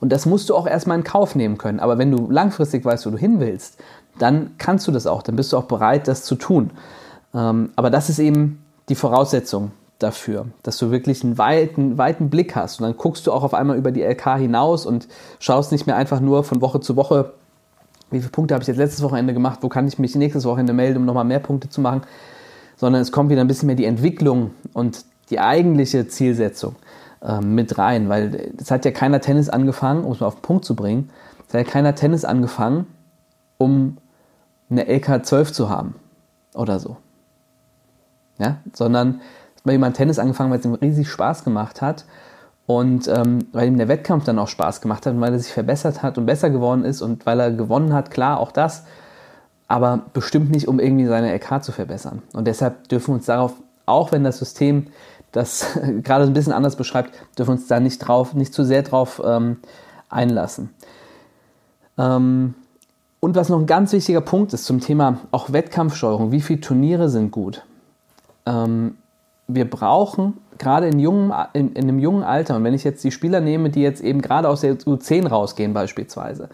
Und 0.00 0.10
das 0.10 0.26
musst 0.26 0.50
du 0.50 0.56
auch 0.56 0.66
erstmal 0.66 0.98
in 0.98 1.04
Kauf 1.04 1.36
nehmen 1.36 1.56
können. 1.56 1.78
Aber 1.78 1.98
wenn 1.98 2.10
du 2.10 2.28
langfristig 2.28 2.84
weißt, 2.84 3.06
wo 3.06 3.10
du 3.10 3.16
hin 3.16 3.38
willst, 3.38 3.78
dann 4.18 4.56
kannst 4.58 4.88
du 4.88 4.90
das 4.90 5.06
auch, 5.06 5.22
dann 5.22 5.36
bist 5.36 5.52
du 5.52 5.56
auch 5.56 5.66
bereit, 5.66 6.08
das 6.08 6.24
zu 6.24 6.34
tun. 6.34 6.72
Ähm, 7.32 7.70
aber 7.76 7.90
das 7.90 8.10
ist 8.10 8.18
eben 8.18 8.64
die 8.88 8.96
Voraussetzung 8.96 9.70
dafür, 9.98 10.46
dass 10.62 10.78
du 10.78 10.90
wirklich 10.90 11.24
einen 11.24 11.38
weiten, 11.38 11.98
weiten 11.98 12.30
Blick 12.30 12.54
hast. 12.54 12.80
Und 12.80 12.86
dann 12.86 12.96
guckst 12.96 13.26
du 13.26 13.32
auch 13.32 13.42
auf 13.42 13.54
einmal 13.54 13.76
über 13.76 13.90
die 13.90 14.02
LK 14.02 14.38
hinaus 14.38 14.86
und 14.86 15.08
schaust 15.40 15.72
nicht 15.72 15.86
mehr 15.86 15.96
einfach 15.96 16.20
nur 16.20 16.44
von 16.44 16.60
Woche 16.60 16.80
zu 16.80 16.96
Woche, 16.96 17.32
wie 18.10 18.20
viele 18.20 18.30
Punkte 18.30 18.54
habe 18.54 18.62
ich 18.62 18.68
jetzt 18.68 18.76
letztes 18.76 19.02
Wochenende 19.02 19.34
gemacht, 19.34 19.58
wo 19.62 19.68
kann 19.68 19.86
ich 19.86 19.98
mich 19.98 20.14
nächstes 20.14 20.44
Wochenende 20.44 20.72
melden, 20.72 20.98
um 20.98 21.04
nochmal 21.04 21.24
mehr 21.24 21.40
Punkte 21.40 21.68
zu 21.68 21.80
machen, 21.80 22.02
sondern 22.76 23.02
es 23.02 23.12
kommt 23.12 23.30
wieder 23.30 23.40
ein 23.40 23.48
bisschen 23.48 23.66
mehr 23.66 23.76
die 23.76 23.84
Entwicklung 23.84 24.52
und 24.72 25.04
die 25.30 25.40
eigentliche 25.40 26.06
Zielsetzung 26.08 26.76
äh, 27.20 27.40
mit 27.40 27.76
rein, 27.76 28.08
weil 28.08 28.52
es 28.56 28.70
hat 28.70 28.84
ja 28.84 28.92
keiner 28.92 29.20
Tennis 29.20 29.48
angefangen, 29.48 30.04
um 30.04 30.12
es 30.12 30.20
mal 30.20 30.28
auf 30.28 30.36
den 30.36 30.42
Punkt 30.42 30.64
zu 30.64 30.74
bringen, 30.74 31.10
es 31.48 31.54
hat 31.54 31.66
ja 31.66 31.70
keiner 31.70 31.94
Tennis 31.94 32.24
angefangen, 32.24 32.86
um 33.58 33.98
eine 34.70 34.86
LK 34.88 35.26
12 35.26 35.52
zu 35.52 35.68
haben 35.68 35.94
oder 36.54 36.78
so. 36.78 36.96
Ja, 38.38 38.58
sondern 38.72 39.20
bei 39.64 39.72
jemand 39.72 39.96
Tennis 39.96 40.18
angefangen, 40.18 40.50
weil 40.50 40.58
es 40.58 40.64
ihm 40.64 40.74
riesig 40.74 41.08
Spaß 41.10 41.44
gemacht 41.44 41.82
hat 41.82 42.04
und 42.66 43.08
ähm, 43.08 43.46
weil 43.52 43.68
ihm 43.68 43.78
der 43.78 43.88
Wettkampf 43.88 44.24
dann 44.24 44.38
auch 44.38 44.48
Spaß 44.48 44.80
gemacht 44.80 45.06
hat 45.06 45.14
und 45.14 45.20
weil 45.20 45.32
er 45.32 45.38
sich 45.38 45.52
verbessert 45.52 46.02
hat 46.02 46.18
und 46.18 46.26
besser 46.26 46.50
geworden 46.50 46.84
ist 46.84 47.02
und 47.02 47.26
weil 47.26 47.40
er 47.40 47.50
gewonnen 47.50 47.92
hat, 47.92 48.10
klar, 48.10 48.40
auch 48.40 48.52
das, 48.52 48.84
aber 49.68 50.02
bestimmt 50.12 50.50
nicht, 50.50 50.68
um 50.68 50.80
irgendwie 50.80 51.06
seine 51.06 51.32
LK 51.34 51.62
zu 51.62 51.72
verbessern. 51.72 52.22
Und 52.32 52.46
deshalb 52.46 52.88
dürfen 52.88 53.08
wir 53.08 53.14
uns 53.16 53.26
darauf, 53.26 53.54
auch 53.86 54.12
wenn 54.12 54.24
das 54.24 54.38
System 54.38 54.86
das 55.32 55.66
gerade 56.02 56.24
ein 56.24 56.32
bisschen 56.32 56.52
anders 56.52 56.76
beschreibt, 56.76 57.12
dürfen 57.38 57.50
wir 57.50 57.58
uns 57.58 57.68
da 57.68 57.80
nicht 57.80 57.98
drauf, 57.98 58.34
nicht 58.34 58.54
zu 58.54 58.64
sehr 58.64 58.82
drauf 58.82 59.20
ähm, 59.24 59.58
einlassen. 60.08 60.70
Ähm, 61.96 62.54
und 63.20 63.34
was 63.34 63.48
noch 63.48 63.58
ein 63.58 63.66
ganz 63.66 63.92
wichtiger 63.92 64.20
Punkt 64.20 64.52
ist 64.52 64.64
zum 64.64 64.80
Thema 64.80 65.18
auch 65.32 65.52
Wettkampfsteuerung, 65.52 66.32
wie 66.32 66.40
viele 66.40 66.60
Turniere 66.60 67.08
sind 67.08 67.30
gut? 67.30 67.64
Ähm, 68.46 68.96
wir 69.48 69.68
brauchen 69.68 70.34
gerade 70.58 70.88
in, 70.88 70.98
jungen, 70.98 71.32
in, 71.52 71.72
in, 71.72 71.84
einem 71.84 71.98
jungen 71.98 72.22
Alter, 72.22 72.56
und 72.56 72.64
wenn 72.64 72.74
ich 72.74 72.84
jetzt 72.84 73.02
die 73.02 73.10
Spieler 73.10 73.40
nehme, 73.40 73.70
die 73.70 73.80
jetzt 73.80 74.02
eben 74.02 74.20
gerade 74.20 74.48
aus 74.48 74.60
der 74.60 74.74
U10 74.74 75.28
rausgehen 75.28 75.72
beispielsweise, 75.72 76.48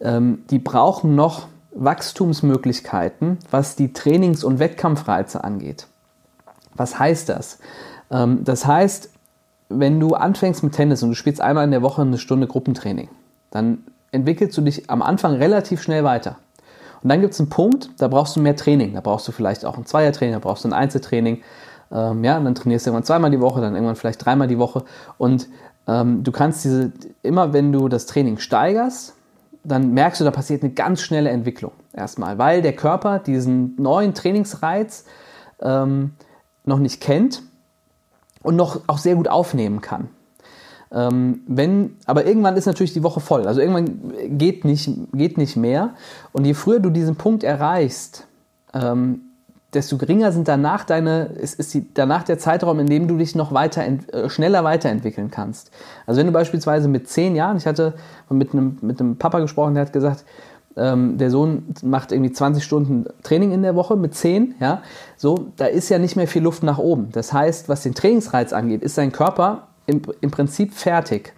ähm, 0.00 0.42
die 0.50 0.58
brauchen 0.58 1.14
noch 1.14 1.46
Wachstumsmöglichkeiten, 1.72 3.38
was 3.50 3.76
die 3.76 3.92
Trainings- 3.92 4.42
und 4.42 4.58
Wettkampfreize 4.58 5.44
angeht. 5.44 5.86
Was 6.74 6.98
heißt 6.98 7.28
das? 7.28 7.58
Ähm, 8.10 8.42
das 8.44 8.66
heißt, 8.66 9.10
wenn 9.68 10.00
du 10.00 10.14
anfängst 10.14 10.64
mit 10.64 10.74
Tennis 10.74 11.02
und 11.02 11.10
du 11.10 11.14
spielst 11.14 11.40
einmal 11.40 11.64
in 11.64 11.70
der 11.70 11.82
Woche 11.82 12.02
eine 12.02 12.18
Stunde 12.18 12.48
Gruppentraining, 12.48 13.08
dann 13.50 13.84
entwickelst 14.10 14.56
du 14.58 14.62
dich 14.62 14.90
am 14.90 15.02
Anfang 15.02 15.34
relativ 15.34 15.80
schnell 15.80 16.02
weiter. 16.02 16.36
Und 17.02 17.08
dann 17.08 17.20
gibt 17.20 17.34
es 17.34 17.40
einen 17.40 17.48
Punkt, 17.48 17.90
da 17.98 18.08
brauchst 18.08 18.36
du 18.36 18.40
mehr 18.40 18.56
Training. 18.56 18.94
Da 18.94 19.00
brauchst 19.00 19.26
du 19.28 19.32
vielleicht 19.32 19.64
auch 19.64 19.78
ein 19.78 19.86
Zweiertraining, 19.86 20.34
da 20.34 20.38
brauchst 20.40 20.64
du 20.64 20.68
ein 20.68 20.74
Einzeltraining. 20.74 21.42
Ähm, 21.92 22.24
ja, 22.24 22.38
und 22.38 22.44
dann 22.44 22.54
trainierst 22.54 22.86
du 22.86 22.90
irgendwann 22.90 23.04
zweimal 23.04 23.30
die 23.30 23.40
Woche, 23.40 23.60
dann 23.60 23.74
irgendwann 23.74 23.96
vielleicht 23.96 24.24
dreimal 24.24 24.48
die 24.48 24.58
Woche. 24.58 24.84
Und 25.18 25.48
ähm, 25.86 26.22
du 26.22 26.32
kannst 26.32 26.64
diese, 26.64 26.92
immer 27.22 27.52
wenn 27.52 27.72
du 27.72 27.88
das 27.88 28.06
Training 28.06 28.38
steigerst, 28.38 29.14
dann 29.64 29.92
merkst 29.92 30.20
du, 30.20 30.24
da 30.24 30.30
passiert 30.30 30.62
eine 30.62 30.72
ganz 30.72 31.02
schnelle 31.02 31.30
Entwicklung 31.30 31.72
erstmal, 31.92 32.38
weil 32.38 32.62
der 32.62 32.74
Körper 32.74 33.18
diesen 33.18 33.74
neuen 33.76 34.14
Trainingsreiz 34.14 35.04
ähm, 35.60 36.12
noch 36.64 36.78
nicht 36.78 37.00
kennt 37.00 37.42
und 38.42 38.56
noch 38.56 38.82
auch 38.86 38.98
sehr 38.98 39.16
gut 39.16 39.28
aufnehmen 39.28 39.80
kann. 39.80 40.08
Ähm, 40.92 41.42
wenn, 41.46 41.96
aber 42.06 42.26
irgendwann 42.26 42.56
ist 42.56 42.66
natürlich 42.66 42.92
die 42.92 43.02
Woche 43.02 43.20
voll. 43.20 43.46
Also 43.46 43.60
irgendwann 43.60 44.38
geht 44.38 44.64
nicht, 44.64 44.90
geht 45.12 45.38
nicht 45.38 45.56
mehr. 45.56 45.90
Und 46.32 46.46
je 46.46 46.54
früher 46.54 46.80
du 46.80 46.90
diesen 46.90 47.16
Punkt 47.16 47.44
erreichst, 47.44 48.26
ähm, 48.74 49.29
desto 49.74 49.98
geringer 49.98 50.32
sind 50.32 50.48
danach 50.48 50.84
deine, 50.84 51.26
ist, 51.26 51.58
ist 51.58 51.72
die, 51.74 51.86
danach 51.94 52.24
der 52.24 52.38
Zeitraum, 52.38 52.80
in 52.80 52.86
dem 52.86 53.06
du 53.06 53.16
dich 53.16 53.34
noch 53.34 53.52
weiter, 53.52 53.84
äh, 53.86 54.28
schneller 54.28 54.64
weiterentwickeln 54.64 55.30
kannst. 55.30 55.70
Also 56.06 56.18
wenn 56.18 56.26
du 56.26 56.32
beispielsweise 56.32 56.88
mit 56.88 57.08
zehn 57.08 57.36
Jahren, 57.36 57.56
ich 57.56 57.66
hatte 57.66 57.94
mit 58.28 58.52
einem, 58.52 58.78
mit 58.82 59.00
einem 59.00 59.16
Papa 59.16 59.38
gesprochen, 59.38 59.74
der 59.74 59.86
hat 59.86 59.92
gesagt, 59.92 60.24
ähm, 60.76 61.18
der 61.18 61.30
Sohn 61.30 61.74
macht 61.82 62.12
irgendwie 62.12 62.32
20 62.32 62.64
Stunden 62.64 63.06
Training 63.22 63.52
in 63.52 63.62
der 63.62 63.74
Woche 63.74 63.96
mit 63.96 64.14
10, 64.14 64.56
ja, 64.60 64.82
so, 65.16 65.48
da 65.56 65.66
ist 65.66 65.88
ja 65.88 65.98
nicht 65.98 66.16
mehr 66.16 66.28
viel 66.28 66.42
Luft 66.42 66.62
nach 66.62 66.78
oben. 66.78 67.10
Das 67.12 67.32
heißt, 67.32 67.68
was 67.68 67.82
den 67.82 67.94
Trainingsreiz 67.94 68.52
angeht, 68.52 68.82
ist 68.82 68.94
sein 68.94 69.12
Körper 69.12 69.68
im, 69.86 70.02
im 70.20 70.30
Prinzip 70.30 70.74
fertig. 70.74 71.34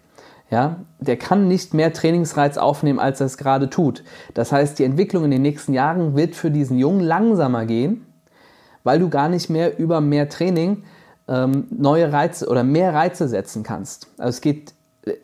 Ja, 0.49 0.75
der 0.99 1.17
kann 1.17 1.47
nicht 1.47 1.73
mehr 1.73 1.93
Trainingsreiz 1.93 2.59
aufnehmen, 2.59 2.99
als 2.99 3.19
er 3.19 3.25
es 3.25 3.37
gerade 3.37 3.71
tut. 3.71 4.03
Das 4.35 4.51
heißt, 4.51 4.77
die 4.77 4.83
Entwicklung 4.83 5.23
in 5.23 5.31
den 5.31 5.41
nächsten 5.41 5.73
Jahren 5.73 6.15
wird 6.15 6.35
für 6.35 6.51
diesen 6.51 6.77
Jungen 6.77 6.99
langsamer 6.99 7.65
gehen, 7.65 8.05
weil 8.83 8.99
du 8.99 9.09
gar 9.09 9.29
nicht 9.29 9.49
mehr 9.49 9.77
über 9.77 10.01
mehr 10.01 10.29
Training 10.29 10.83
ähm, 11.27 11.67
neue 11.69 12.11
Reize 12.11 12.47
oder 12.47 12.63
mehr 12.63 12.93
Reize 12.93 13.27
setzen 13.27 13.63
kannst. 13.63 14.07
Also 14.17 14.29
es 14.29 14.41
geht 14.41 14.73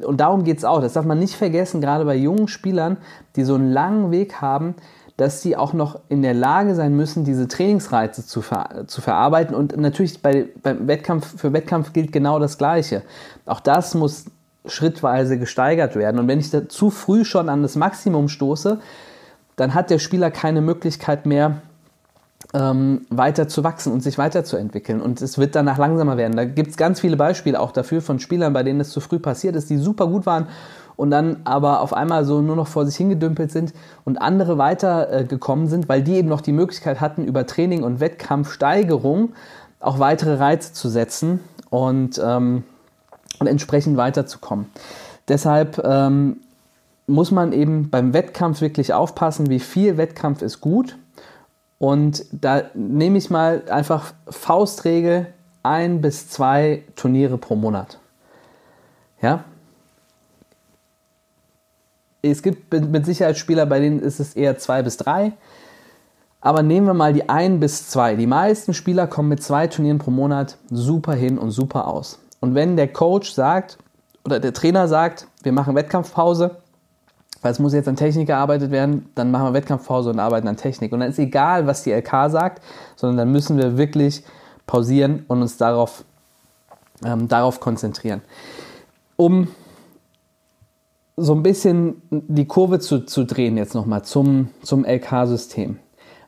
und 0.03 0.19
darum 0.19 0.43
geht 0.43 0.57
es 0.57 0.65
auch. 0.65 0.81
Das 0.81 0.93
darf 0.93 1.05
man 1.05 1.19
nicht 1.19 1.35
vergessen, 1.35 1.81
gerade 1.81 2.03
bei 2.05 2.15
jungen 2.15 2.47
Spielern, 2.47 2.97
die 3.35 3.43
so 3.43 3.55
einen 3.55 3.71
langen 3.71 4.11
Weg 4.11 4.41
haben, 4.41 4.75
dass 5.15 5.41
sie 5.41 5.55
auch 5.55 5.73
noch 5.73 5.99
in 6.09 6.21
der 6.21 6.33
Lage 6.33 6.75
sein 6.75 6.95
müssen, 6.95 7.23
diese 7.23 7.47
Trainingsreize 7.47 8.25
zu, 8.25 8.41
ver 8.41 8.85
zu 8.87 9.01
verarbeiten. 9.01 9.55
Und 9.55 9.75
natürlich 9.77 10.21
bei, 10.21 10.47
beim 10.61 10.87
Wettkampf, 10.87 11.39
für 11.39 11.53
Wettkampf 11.53 11.93
gilt 11.93 12.11
genau 12.11 12.39
das 12.39 12.57
Gleiche. 12.57 13.03
Auch 13.45 13.59
das 13.59 13.95
muss 13.95 14.25
schrittweise 14.65 15.37
gesteigert 15.37 15.95
werden. 15.95 16.19
Und 16.19 16.27
wenn 16.27 16.39
ich 16.39 16.51
da 16.51 16.67
zu 16.67 16.89
früh 16.89 17.25
schon 17.25 17.49
an 17.49 17.61
das 17.61 17.75
Maximum 17.75 18.27
stoße, 18.27 18.79
dann 19.55 19.73
hat 19.73 19.89
der 19.89 19.99
Spieler 19.99 20.31
keine 20.31 20.61
Möglichkeit 20.61 21.25
mehr, 21.25 21.61
ähm, 22.53 23.05
weiter 23.09 23.47
zu 23.47 23.63
wachsen 23.63 23.93
und 23.93 24.01
sich 24.01 24.17
weiterzuentwickeln. 24.17 25.01
Und 25.01 25.21
es 25.21 25.37
wird 25.37 25.55
danach 25.55 25.77
langsamer 25.77 26.17
werden. 26.17 26.35
Da 26.35 26.45
gibt 26.45 26.71
es 26.71 26.77
ganz 26.77 26.99
viele 26.99 27.15
Beispiele 27.15 27.59
auch 27.59 27.71
dafür 27.71 28.01
von 28.01 28.19
Spielern, 28.19 28.53
bei 28.53 28.63
denen 28.63 28.79
es 28.79 28.89
zu 28.89 29.01
früh 29.01 29.19
passiert 29.19 29.55
ist, 29.55 29.69
die 29.69 29.77
super 29.77 30.07
gut 30.07 30.25
waren 30.25 30.47
und 30.95 31.11
dann 31.11 31.37
aber 31.45 31.81
auf 31.81 31.93
einmal 31.93 32.25
so 32.25 32.41
nur 32.41 32.55
noch 32.55 32.67
vor 32.67 32.85
sich 32.85 32.97
hingedümpelt 32.97 33.51
sind 33.51 33.73
und 34.03 34.17
andere 34.17 34.57
weitergekommen 34.57 35.67
äh, 35.67 35.69
sind, 35.69 35.87
weil 35.87 36.01
die 36.01 36.15
eben 36.15 36.27
noch 36.27 36.41
die 36.41 36.51
Möglichkeit 36.51 36.99
hatten, 36.99 37.23
über 37.23 37.45
Training 37.45 37.83
und 37.83 37.99
Wettkampfsteigerung 37.99 39.29
auch 39.79 39.99
weitere 39.99 40.35
Reize 40.35 40.73
zu 40.73 40.89
setzen 40.89 41.39
und, 41.69 42.19
ähm, 42.21 42.63
und 43.39 43.47
entsprechend 43.47 43.95
weiterzukommen. 43.95 44.65
Deshalb 45.29 45.81
ähm, 45.85 46.37
muss 47.07 47.31
man 47.31 47.53
eben 47.53 47.89
beim 47.89 48.13
Wettkampf 48.13 48.59
wirklich 48.59 48.93
aufpassen, 48.93 49.49
wie 49.49 49.59
viel 49.59 49.97
Wettkampf 49.97 50.41
ist 50.41 50.59
gut 50.59 50.97
und 51.79 52.25
da 52.31 52.63
nehme 52.73 53.17
ich 53.17 53.29
mal 53.29 53.63
einfach 53.69 54.13
Faustregel 54.27 55.27
ein 55.63 56.01
bis 56.01 56.29
zwei 56.29 56.83
Turniere 56.95 57.37
pro 57.37 57.55
Monat. 57.55 57.97
Ja? 59.21 59.45
Es 62.21 62.43
gibt 62.43 62.73
mit 62.73 63.05
Sicherheit 63.05 63.37
Spieler, 63.37 63.65
bei 63.65 63.79
denen 63.79 64.01
ist 64.01 64.19
es 64.19 64.35
eher 64.35 64.57
zwei 64.57 64.83
bis 64.83 64.97
drei. 64.97 65.31
Aber 66.41 66.63
nehmen 66.63 66.87
wir 66.87 66.93
mal 66.93 67.13
die 67.13 67.27
ein 67.27 67.59
bis 67.59 67.89
zwei. 67.89 68.15
Die 68.15 68.27
meisten 68.27 68.73
Spieler 68.73 69.07
kommen 69.07 69.29
mit 69.29 69.41
zwei 69.41 69.67
Turnieren 69.67 69.99
pro 69.99 70.11
Monat 70.11 70.57
super 70.69 71.13
hin 71.13 71.37
und 71.37 71.51
super 71.51 71.87
aus. 71.87 72.19
Und 72.41 72.55
wenn 72.55 72.77
der 72.77 72.91
Coach 72.91 73.31
sagt 73.31 73.77
oder 74.25 74.39
der 74.39 74.53
Trainer 74.53 74.87
sagt, 74.87 75.27
wir 75.43 75.51
machen 75.51 75.75
Wettkampfpause, 75.75 76.57
weil 77.41 77.51
es 77.51 77.59
muss 77.59 77.73
jetzt 77.73 77.87
an 77.87 77.95
Technik 77.95 78.27
gearbeitet 78.27 78.71
werden, 78.71 79.09
dann 79.15 79.31
machen 79.31 79.47
wir 79.47 79.53
Wettkampfpause 79.53 80.09
und 80.09 80.19
arbeiten 80.19 80.47
an 80.47 80.57
Technik. 80.57 80.91
Und 80.91 80.99
dann 80.99 81.09
ist 81.09 81.19
egal, 81.19 81.67
was 81.67 81.83
die 81.83 81.91
LK 81.91 82.29
sagt, 82.29 82.61
sondern 82.95 83.17
dann 83.17 83.31
müssen 83.31 83.57
wir 83.57 83.77
wirklich 83.77 84.23
pausieren 84.67 85.23
und 85.27 85.41
uns 85.41 85.57
darauf, 85.57 86.03
ähm, 87.03 87.27
darauf 87.27 87.59
konzentrieren. 87.59 88.21
Um 89.15 89.47
so 91.17 91.33
ein 91.33 91.43
bisschen 91.43 92.01
die 92.09 92.45
Kurve 92.45 92.79
zu, 92.79 93.05
zu 93.05 93.25
drehen 93.25 93.57
jetzt 93.57 93.75
nochmal 93.75 94.03
zum, 94.03 94.49
zum 94.61 94.85
LK-System. 94.85 95.79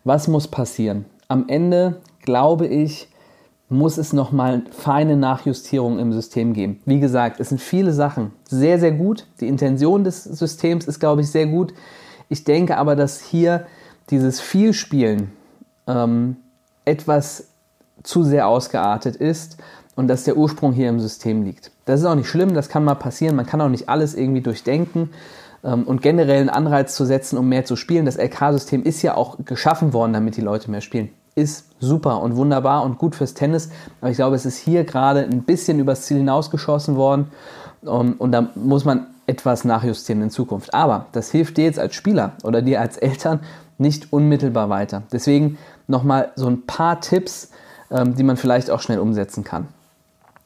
Was 0.04 0.28
muss 0.28 0.48
passieren? 0.48 1.06
Am 1.28 1.48
Ende 1.48 2.02
glaube 2.24 2.68
ich, 2.68 3.08
muss 3.72 3.98
es 3.98 4.12
nochmal 4.12 4.64
feine 4.72 5.16
Nachjustierungen 5.16 5.98
im 5.98 6.12
System 6.12 6.54
geben. 6.54 6.82
Wie 6.86 7.00
gesagt, 7.00 7.40
es 7.40 7.50
sind 7.50 7.62
viele 7.62 7.94
Sachen 7.94 8.32
sehr, 8.44 8.80
sehr 8.80 8.92
gut. 8.92 9.26
Die 9.40 9.48
Intention 9.48 10.04
des 10.04 10.26
Systems 10.26 10.86
ist, 10.88 11.00
glaube 11.00 11.22
ich, 11.22 11.32
sehr 11.32 11.48
gut. 11.48 11.74
Ich 12.28 12.44
denke 12.44 12.78
aber, 12.78 12.98
dass 12.98 13.22
hier 13.22 13.66
dieses 14.10 14.42
Vielspielen 14.42 15.32
ähm, 15.88 16.36
etwas 16.84 17.48
zu 18.04 18.24
sehr 18.24 18.48
ausgeartet 18.48 19.16
ist 19.16 19.58
und 19.96 20.10
dass 20.10 20.26
der 20.26 20.36
Ursprung 20.36 20.74
hier 20.74 20.90
im 20.90 21.00
System 21.00 21.44
liegt. 21.44 21.72
Das 21.86 22.02
ist 22.02 22.06
auch 22.06 22.16
nicht 22.16 22.28
schlimm, 22.28 22.54
das 22.54 22.68
kann 22.68 22.84
mal 22.84 22.96
passieren. 22.96 23.38
Man 23.38 23.46
kann 23.46 23.62
auch 23.62 23.70
nicht 23.70 23.88
alles 23.88 24.16
irgendwie 24.16 24.42
durchdenken 24.42 25.12
ähm, 25.64 25.84
und 25.84 26.02
generell 26.02 26.42
einen 26.42 26.50
Anreiz 26.50 26.94
zu 26.94 27.06
setzen, 27.06 27.38
um 27.38 27.48
mehr 27.48 27.64
zu 27.64 27.78
spielen. 27.78 28.06
Das 28.06 28.18
LK-System 28.18 28.84
ist 28.84 29.02
ja 29.02 29.16
auch 29.16 29.38
geschaffen 29.46 29.94
worden, 29.94 30.12
damit 30.12 30.36
die 30.36 30.42
Leute 30.42 30.70
mehr 30.70 30.82
spielen 30.82 31.10
ist 31.36 31.66
super 31.80 32.22
und 32.22 32.36
wunderbar 32.36 32.84
und 32.84 32.98
gut 32.98 33.16
fürs 33.16 33.34
Tennis. 33.34 33.70
Aber 34.02 34.12
ich 34.12 34.18
glaube, 34.18 34.36
es 34.36 34.46
ist 34.46 34.58
hier 34.58 34.84
gerade 34.84 35.22
ein 35.22 35.44
bisschen 35.44 35.80
übers 35.80 36.04
Ziel 36.04 36.18
hinausgeschossen 36.18 36.96
worden. 36.96 37.32
Um, 37.84 38.14
und 38.20 38.32
da 38.32 38.50
muss 38.54 38.86
man 38.86 39.08
etwas 39.26 39.64
nachjustieren 39.64 40.22
in 40.22 40.30
Zukunft. 40.30 40.74
Aber 40.74 41.08
das 41.14 41.32
hilft 41.32 41.58
dir 41.58 41.64
jetzt 41.64 41.80
als 41.80 41.96
Spieler 41.96 42.34
oder 42.44 42.62
dir 42.62 42.80
als 42.80 42.98
Eltern 42.98 43.40
nicht 43.78 44.14
unmittelbar 44.14 44.70
weiter. 44.70 45.04
Deswegen 45.12 45.58
nochmal 45.88 46.32
so 46.36 46.48
ein 46.48 46.66
paar 46.66 47.02
Tipps, 47.02 47.50
ähm, 47.90 48.16
die 48.16 48.24
man 48.24 48.38
vielleicht 48.38 48.70
auch 48.70 48.82
schnell 48.82 49.00
umsetzen 49.00 49.44
kann. 49.44 49.68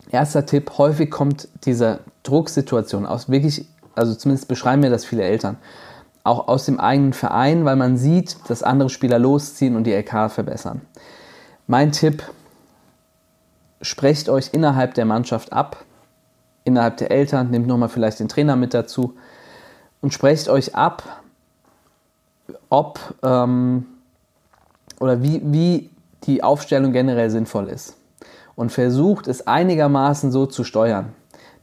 Erster 0.09 0.45
Tipp, 0.45 0.77
häufig 0.77 1.11
kommt 1.11 1.49
diese 1.65 1.99
Drucksituation 2.23 3.05
aus 3.05 3.27
wirklich, 3.29 3.67
also 3.95 4.13
zumindest 4.13 4.47
beschreiben 4.47 4.81
mir 4.81 4.89
das 4.89 5.03
viele 5.03 5.23
Eltern, 5.23 5.57
auch 6.25 6.47
aus 6.47 6.65
dem 6.65 6.79
eigenen 6.79 7.13
Verein, 7.13 7.65
weil 7.65 7.75
man 7.75 7.97
sieht, 7.97 8.37
dass 8.47 8.63
andere 8.63 8.89
Spieler 8.89 9.19
losziehen 9.19 9.75
und 9.75 9.85
die 9.85 9.93
LK 9.93 10.31
verbessern. 10.31 10.81
Mein 11.67 11.91
Tipp, 11.91 12.23
sprecht 13.81 14.27
euch 14.29 14.49
innerhalb 14.51 14.95
der 14.95 15.05
Mannschaft 15.05 15.53
ab, 15.53 15.85
innerhalb 16.63 16.97
der 16.97 17.11
Eltern, 17.11 17.51
nehmt 17.51 17.67
nochmal 17.67 17.89
vielleicht 17.89 18.19
den 18.19 18.27
Trainer 18.27 18.55
mit 18.55 18.73
dazu 18.73 19.13
und 20.01 20.13
sprecht 20.13 20.49
euch 20.49 20.73
ab, 20.73 21.03
ob 22.69 22.99
ähm, 23.21 23.85
oder 24.99 25.21
wie, 25.21 25.41
wie 25.43 25.91
die 26.23 26.43
Aufstellung 26.43 26.91
generell 26.91 27.29
sinnvoll 27.29 27.69
ist. 27.69 27.97
Und 28.55 28.71
versucht 28.71 29.27
es 29.27 29.45
einigermaßen 29.45 30.31
so 30.31 30.47
zu 30.47 30.63
steuern, 30.63 31.13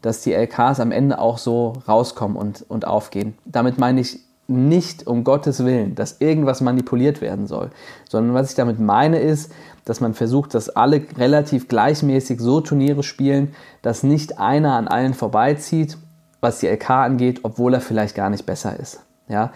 dass 0.03 0.20
die 0.20 0.35
LKs 0.35 0.79
am 0.79 0.92
Ende 0.92 1.18
auch 1.18 1.38
so 1.38 1.72
rauskommen 1.88 2.37
und, 2.37 2.64
und 2.68 2.87
aufgehen. 2.87 3.37
Damit 3.44 3.79
meine 3.79 4.01
ich 4.01 4.20
nicht 4.53 5.07
um 5.07 5.25
Gottes 5.25 5.65
Willen, 5.65 5.95
dass 5.95 6.21
irgendwas 6.21 6.61
manipuliert 6.61 7.21
werden 7.21 7.47
soll, 7.47 7.71
sondern 8.09 8.35
was 8.35 8.51
ich 8.51 8.57
damit 8.57 8.79
meine 8.79 9.19
ist, 9.19 9.53
dass 9.85 10.01
man 10.01 10.15
versucht, 10.15 10.55
dass 10.55 10.69
alle 10.69 11.03
relativ 11.17 11.69
gleichmäßig 11.69 12.41
so 12.41 12.61
Turniere 12.61 13.03
spielen, 13.03 13.55
dass 13.83 14.03
nicht 14.03 14.38
einer 14.38 14.75
an 14.75 14.88
allen 14.88 15.15
vorbeizieht, 15.15 15.99
was 16.41 16.61
die 16.61 16.69
LK 16.69 16.91
angeht, 16.91 17.41
obwohl 17.43 17.75
er 17.75 17.81
vielleicht 17.81 18.15
gar 18.15 18.31
nicht 18.31 18.47
besser 18.47 18.79
ist. 18.79 19.01
Ja? 19.29 19.53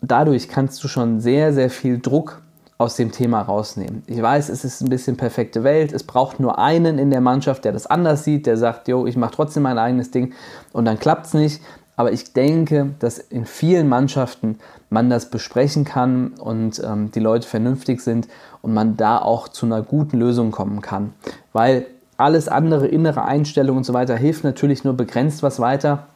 Dadurch 0.00 0.48
kannst 0.48 0.82
du 0.82 0.88
schon 0.88 1.20
sehr, 1.20 1.52
sehr 1.52 1.70
viel 1.70 1.98
Druck 1.98 2.42
aus 2.78 2.96
dem 2.96 3.10
Thema 3.10 3.40
rausnehmen. 3.40 4.02
Ich 4.06 4.20
weiß, 4.20 4.48
es 4.50 4.64
ist 4.64 4.82
ein 4.82 4.90
bisschen 4.90 5.16
perfekte 5.16 5.64
Welt. 5.64 5.92
Es 5.92 6.02
braucht 6.02 6.40
nur 6.40 6.58
einen 6.58 6.98
in 6.98 7.10
der 7.10 7.22
Mannschaft, 7.22 7.64
der 7.64 7.72
das 7.72 7.86
anders 7.86 8.24
sieht, 8.24 8.46
der 8.46 8.56
sagt, 8.56 8.88
jo, 8.88 9.06
ich 9.06 9.16
mache 9.16 9.34
trotzdem 9.34 9.62
mein 9.62 9.78
eigenes 9.78 10.10
Ding 10.10 10.34
und 10.72 10.84
dann 10.84 10.98
klappt 10.98 11.26
es 11.26 11.34
nicht. 11.34 11.62
Aber 11.96 12.12
ich 12.12 12.34
denke, 12.34 12.90
dass 12.98 13.18
in 13.18 13.46
vielen 13.46 13.88
Mannschaften 13.88 14.58
man 14.90 15.08
das 15.08 15.30
besprechen 15.30 15.84
kann 15.84 16.34
und 16.34 16.80
ähm, 16.84 17.10
die 17.10 17.20
Leute 17.20 17.48
vernünftig 17.48 18.02
sind 18.02 18.28
und 18.60 18.74
man 18.74 18.96
da 18.96 19.18
auch 19.18 19.48
zu 19.48 19.64
einer 19.64 19.82
guten 19.82 20.18
Lösung 20.18 20.50
kommen 20.50 20.82
kann. 20.82 21.14
Weil 21.54 21.86
alles 22.18 22.48
andere, 22.48 22.86
innere 22.86 23.24
Einstellung 23.24 23.78
und 23.78 23.84
so 23.84 23.94
weiter, 23.94 24.16
hilft 24.16 24.44
natürlich 24.44 24.84
nur 24.84 24.94
begrenzt 24.94 25.42
was 25.42 25.58
weiter. 25.58 26.06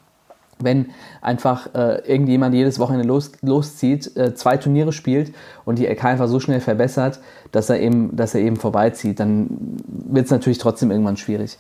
Wenn 0.59 0.91
einfach 1.23 1.75
äh, 1.75 2.07
irgendjemand 2.07 2.55
jedes 2.55 2.79
Wochenende 2.79 3.09
los, 3.09 3.33
loszieht, 3.41 4.15
äh, 4.19 4.35
zwei 4.35 4.59
Turniere 4.59 4.93
spielt 4.93 5.33
und 5.65 5.79
die 5.79 5.87
LK 5.87 6.05
einfach 6.05 6.29
so 6.29 6.39
schnell 6.39 6.61
verbessert, 6.61 7.21
dass 7.51 7.71
er 7.71 7.81
eben, 7.81 8.15
dass 8.15 8.35
er 8.35 8.43
eben 8.43 8.57
vorbeizieht, 8.57 9.21
dann 9.21 9.79
wird 9.87 10.27
es 10.27 10.31
natürlich 10.31 10.59
trotzdem 10.59 10.91
irgendwann 10.91 11.17
schwierig. 11.17 11.57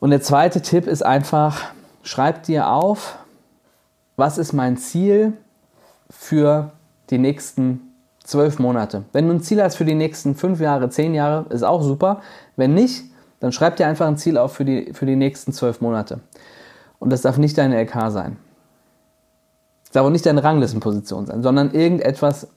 Und 0.00 0.10
der 0.10 0.20
zweite 0.20 0.60
Tipp 0.60 0.86
ist 0.86 1.02
einfach, 1.02 1.72
schreib 2.04 2.44
dir 2.44 2.68
auf, 2.68 3.18
was 4.16 4.38
ist 4.38 4.52
mein 4.52 4.76
Ziel 4.76 5.32
für 6.08 6.70
die 7.10 7.18
nächsten 7.18 7.94
zwölf 8.22 8.58
Monate. 8.58 9.04
Wenn 9.12 9.26
du 9.26 9.34
ein 9.34 9.40
Ziel 9.40 9.62
hast 9.62 9.76
für 9.76 9.84
die 9.84 9.94
nächsten 9.94 10.34
fünf 10.34 10.60
Jahre, 10.60 10.88
zehn 10.88 11.14
Jahre, 11.14 11.46
ist 11.50 11.62
auch 11.62 11.82
super. 11.82 12.22
Wenn 12.56 12.74
nicht, 12.74 13.04
dann 13.40 13.52
schreib 13.52 13.76
dir 13.76 13.86
einfach 13.86 14.06
ein 14.06 14.16
Ziel 14.16 14.38
auf 14.38 14.54
für 14.54 14.64
die, 14.64 14.92
für 14.94 15.06
die 15.06 15.16
nächsten 15.16 15.52
zwölf 15.52 15.80
Monate. 15.80 16.20
Und 16.98 17.10
das 17.10 17.22
darf 17.22 17.36
nicht 17.36 17.58
deine 17.58 17.82
LK 17.82 18.10
sein. 18.10 18.36
Das 19.84 19.92
darf 19.92 20.06
auch 20.06 20.10
nicht 20.10 20.24
deine 20.24 20.42
Ranglistenposition 20.42 21.26
sein, 21.26 21.42
sondern 21.42 21.72
irgendetwas, 21.72 22.48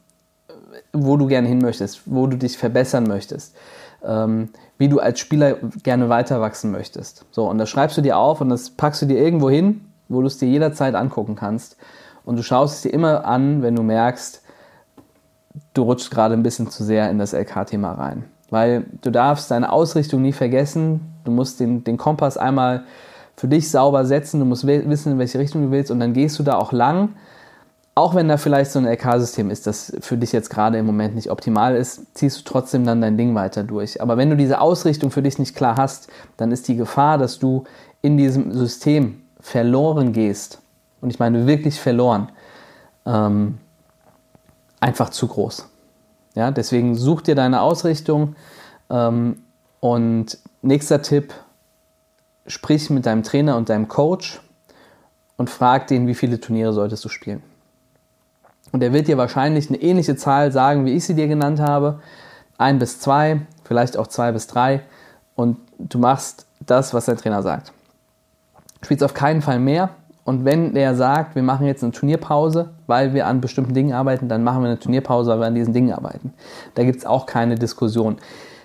wo 0.94 1.18
du 1.18 1.28
gerne 1.28 1.48
hin 1.48 1.60
möchtest, 1.60 2.02
wo 2.06 2.28
du 2.28 2.38
dich 2.38 2.58
verbessern 2.58 3.04
möchtest, 3.04 3.56
ähm, 4.04 4.50
wie 4.78 4.90
du 4.90 5.00
als 5.00 5.20
Spieler 5.20 5.56
gerne 5.84 6.10
weiter 6.10 6.42
wachsen 6.42 6.72
möchtest. 6.72 7.26
So, 7.32 7.50
und 7.50 7.58
das 7.58 7.70
schreibst 7.70 7.98
du 7.98 8.02
dir 8.02 8.18
auf 8.18 8.42
und 8.42 8.50
das 8.50 8.70
packst 8.70 9.02
du 9.02 9.06
dir 9.06 9.18
irgendwo 9.18 9.50
hin, 9.50 9.82
wo 10.08 10.22
du 10.22 10.28
es 10.28 10.38
dir 10.38 10.48
jederzeit 10.48 10.96
angucken 10.96 11.36
kannst. 11.36 11.78
Und 12.26 12.36
du 12.36 12.44
schaust 12.44 12.76
es 12.76 12.82
dir 12.82 12.94
immer 12.94 13.26
an, 13.26 13.62
wenn 13.62 13.76
du 13.76 13.84
merkst, 13.84 14.44
du 15.74 15.84
rutschst 15.84 16.12
gerade 16.12 16.34
ein 16.34 16.44
bisschen 16.44 16.70
zu 16.70 16.84
sehr 16.84 17.10
in 17.10 17.20
das 17.20 17.34
LK-Thema 17.34 17.94
rein. 17.94 18.26
Weil 18.50 18.86
du 19.02 19.12
darfst 19.12 19.52
deine 19.52 19.72
Ausrichtung 19.72 20.22
nie 20.22 20.34
vergessen. 20.34 21.02
Du 21.24 21.32
musst 21.32 21.60
den, 21.60 21.84
den 21.84 21.98
Kompass 21.98 22.38
einmal 22.38 22.84
für 23.36 23.48
dich 23.48 23.70
sauber 23.70 24.06
setzen. 24.06 24.40
Du 24.40 24.46
musst 24.46 24.66
wissen, 24.66 25.14
in 25.14 25.20
welche 25.20 25.40
Richtung 25.40 25.64
du 25.64 25.72
willst. 25.72 25.92
Und 25.92 26.00
dann 26.00 26.14
gehst 26.14 26.40
du 26.40 26.44
da 26.44 26.56
auch 26.56 26.72
lang. 26.72 27.10
Auch 27.98 28.14
wenn 28.14 28.28
da 28.28 28.38
vielleicht 28.38 28.70
so 28.70 28.78
ein 28.78 28.86
LK-System 28.86 29.50
ist, 29.50 29.66
das 29.66 29.92
für 30.02 30.18
dich 30.18 30.32
jetzt 30.32 30.52
gerade 30.52 30.78
im 30.78 30.86
Moment 30.86 31.16
nicht 31.16 31.32
optimal 31.32 31.76
ist, 31.76 32.16
ziehst 32.16 32.38
du 32.38 32.44
trotzdem 32.44 32.86
dann 32.86 33.02
dein 33.02 33.18
Ding 33.18 33.34
weiter 33.34 33.64
durch. 33.64 34.04
Aber 34.04 34.18
wenn 34.18 34.30
du 34.30 34.38
diese 34.38 34.62
Ausrichtung 34.62 35.10
für 35.10 35.24
dich 35.24 35.40
nicht 35.40 35.56
klar 35.56 35.78
hast, 35.78 36.08
dann 36.38 36.52
ist 36.52 36.68
die 36.68 36.76
Gefahr, 36.76 37.18
dass 37.18 37.40
du 37.40 37.64
in 38.04 38.16
diesem 38.16 38.52
System 38.52 39.24
verloren 39.40 40.14
gehst, 40.14 40.60
und 41.02 41.10
ich 41.10 41.18
meine 41.18 41.48
wirklich 41.48 41.80
verloren, 41.80 42.30
ähm, 43.08 43.58
einfach 44.80 45.10
zu 45.10 45.28
groß. 45.28 45.68
Ja, 46.36 46.52
deswegen 46.52 46.94
such 46.94 47.22
dir 47.24 47.34
deine 47.34 47.62
Ausrichtung. 47.62 48.36
Ähm, 48.92 49.42
und 49.80 50.38
nächster 50.62 51.02
Tipp, 51.02 51.34
sprich 52.46 52.92
mit 52.92 53.08
deinem 53.08 53.24
Trainer 53.24 53.58
und 53.58 53.70
deinem 53.70 53.88
Coach 53.88 54.40
und 55.36 55.50
frag 55.50 55.88
den, 55.88 56.06
wie 56.06 56.14
viele 56.14 56.40
Turniere 56.40 56.74
solltest 56.74 57.04
du 57.04 57.10
spielen. 57.10 57.42
Und 58.72 58.84
er 58.84 58.94
wird 58.94 59.08
dir 59.08 59.18
wahrscheinlich 59.18 59.70
eine 59.70 59.82
ähnliche 59.82 60.16
Zahl 60.16 60.52
sagen, 60.52 60.86
wie 60.86 60.94
ich 60.94 61.06
sie 61.06 61.16
dir 61.16 61.28
genannt 61.28 61.60
habe. 61.60 62.00
Ein 62.58 62.80
bis 62.80 63.00
zwei, 63.00 63.42
vielleicht 63.64 63.98
auch 63.98 64.08
zwei 64.08 64.32
bis 64.32 64.48
drei. 64.48 64.82
Und 65.36 65.58
du 65.80 66.00
machst 66.00 66.46
das, 66.60 66.94
was 66.94 67.06
dein 67.06 67.18
Trainer 67.18 67.44
sagt. 67.44 67.72
Du 68.82 68.86
spielst 68.86 69.04
auf 69.04 69.14
keinen 69.14 69.42
Fall 69.42 69.60
mehr. 69.60 69.90
Und 70.24 70.44
wenn 70.44 70.74
der 70.74 70.96
sagt, 70.96 71.36
wir 71.36 71.44
machen 71.44 71.66
jetzt 71.68 71.84
eine 71.84 71.94
Turnierpause, 71.94 72.72
weil 72.86 73.14
wir 73.14 73.28
an 73.28 73.40
bestimmten 73.40 73.74
Dingen 73.74 73.94
arbeiten, 73.94 74.28
dann 74.28 74.44
machen 74.44 74.62
wir 74.62 74.68
eine 74.68 74.80
Turnierpause, 74.80 75.32
weil 75.32 75.40
wir 75.40 75.48
an 75.48 75.56
diesen 75.56 75.74
Dingen 75.74 75.94
arbeiten. 75.94 76.34
Da 76.76 76.84
gibt 76.84 76.98
es 76.98 77.06
auch 77.06 77.26
keine 77.26 77.56
Diskussion. 77.56 78.18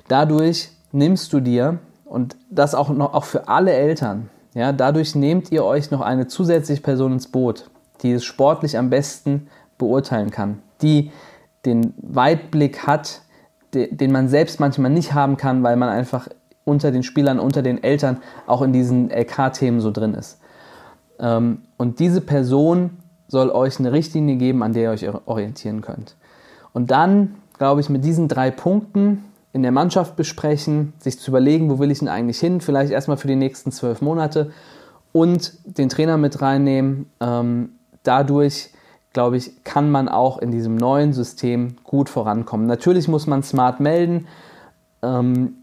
Dadurch 0.09 0.71
nimmst 0.91 1.33
du 1.33 1.38
dir, 1.38 1.79
und 2.05 2.37
das 2.51 2.75
auch 2.75 2.91
noch 2.91 3.15
auch 3.15 3.25
für 3.25 3.49
alle 3.49 3.73
Eltern, 3.73 4.29
ja, 4.55 4.73
dadurch 4.73 5.15
nehmt 5.15 5.51
ihr 5.51 5.65
euch 5.65 5.91
noch 5.91 6.03
eine 6.03 6.27
zusätzliche 6.27 6.83
Person 6.83 7.12
ins 7.12 7.29
Boot, 7.29 7.71
die 8.03 8.12
es 8.12 8.25
sportlich 8.25 8.77
am 8.77 8.91
besten 8.91 9.49
beurteilen 9.83 10.31
kann, 10.31 10.61
die 10.81 11.11
den 11.64 11.95
Weitblick 11.99 12.87
hat, 12.87 13.23
den 13.75 14.12
man 14.12 14.29
selbst 14.29 14.61
manchmal 14.61 14.90
nicht 14.90 15.14
haben 15.14 15.37
kann, 15.37 15.62
weil 15.62 15.77
man 15.77 15.88
einfach 15.88 16.29
unter 16.64 16.90
den 16.90 17.03
Spielern, 17.03 17.38
unter 17.38 17.62
den 17.62 17.83
Eltern 17.83 18.18
auch 18.47 18.62
in 18.62 18.73
diesen 18.73 19.11
LK-Themen 19.11 19.81
so 19.81 19.90
drin 19.90 20.14
ist. 20.14 20.38
Ähm, 21.18 21.62
und 21.77 21.99
diese 21.99 22.21
Person 22.21 22.99
soll 23.29 23.51
euch 23.51 23.79
eine 23.79 23.92
Richtlinie 23.92 24.37
geben, 24.37 24.62
an 24.62 24.73
der 24.73 24.83
ihr 24.83 24.90
euch 24.90 25.09
orientieren 25.27 25.81
könnt. 25.81 26.16
Und 26.73 26.90
dann, 26.90 27.35
glaube 27.59 27.81
ich, 27.81 27.88
mit 27.88 28.05
diesen 28.05 28.29
drei 28.29 28.51
Punkten 28.51 29.25
in 29.53 29.62
der 29.62 29.73
Mannschaft 29.73 30.16
besprechen, 30.16 30.92
sich 30.99 31.18
zu 31.18 31.31
überlegen, 31.31 31.71
wo 31.71 31.79
will 31.79 31.90
ich 31.90 31.99
denn 31.99 32.09
eigentlich 32.09 32.38
hin, 32.38 32.61
vielleicht 32.61 32.92
erstmal 32.92 33.16
für 33.16 33.29
die 33.29 33.37
nächsten 33.37 33.73
zwölf 33.73 34.01
Monate 34.01 34.51
und 35.12 35.53
den 35.64 35.88
Trainer 35.88 36.16
mit 36.16 36.40
reinnehmen. 36.40 37.11
Ähm, 37.21 37.71
dadurch, 38.03 38.71
glaube 39.12 39.37
ich, 39.37 39.64
kann 39.64 39.90
man 39.90 40.09
auch 40.09 40.38
in 40.38 40.51
diesem 40.51 40.77
neuen 40.77 41.12
System 41.12 41.77
gut 41.85 42.09
vorankommen. 42.09 42.66
Natürlich 42.66 43.09
muss 43.09 43.27
man 43.27 43.42
smart 43.42 43.81
melden. 43.81 44.27
Ähm, 45.03 45.55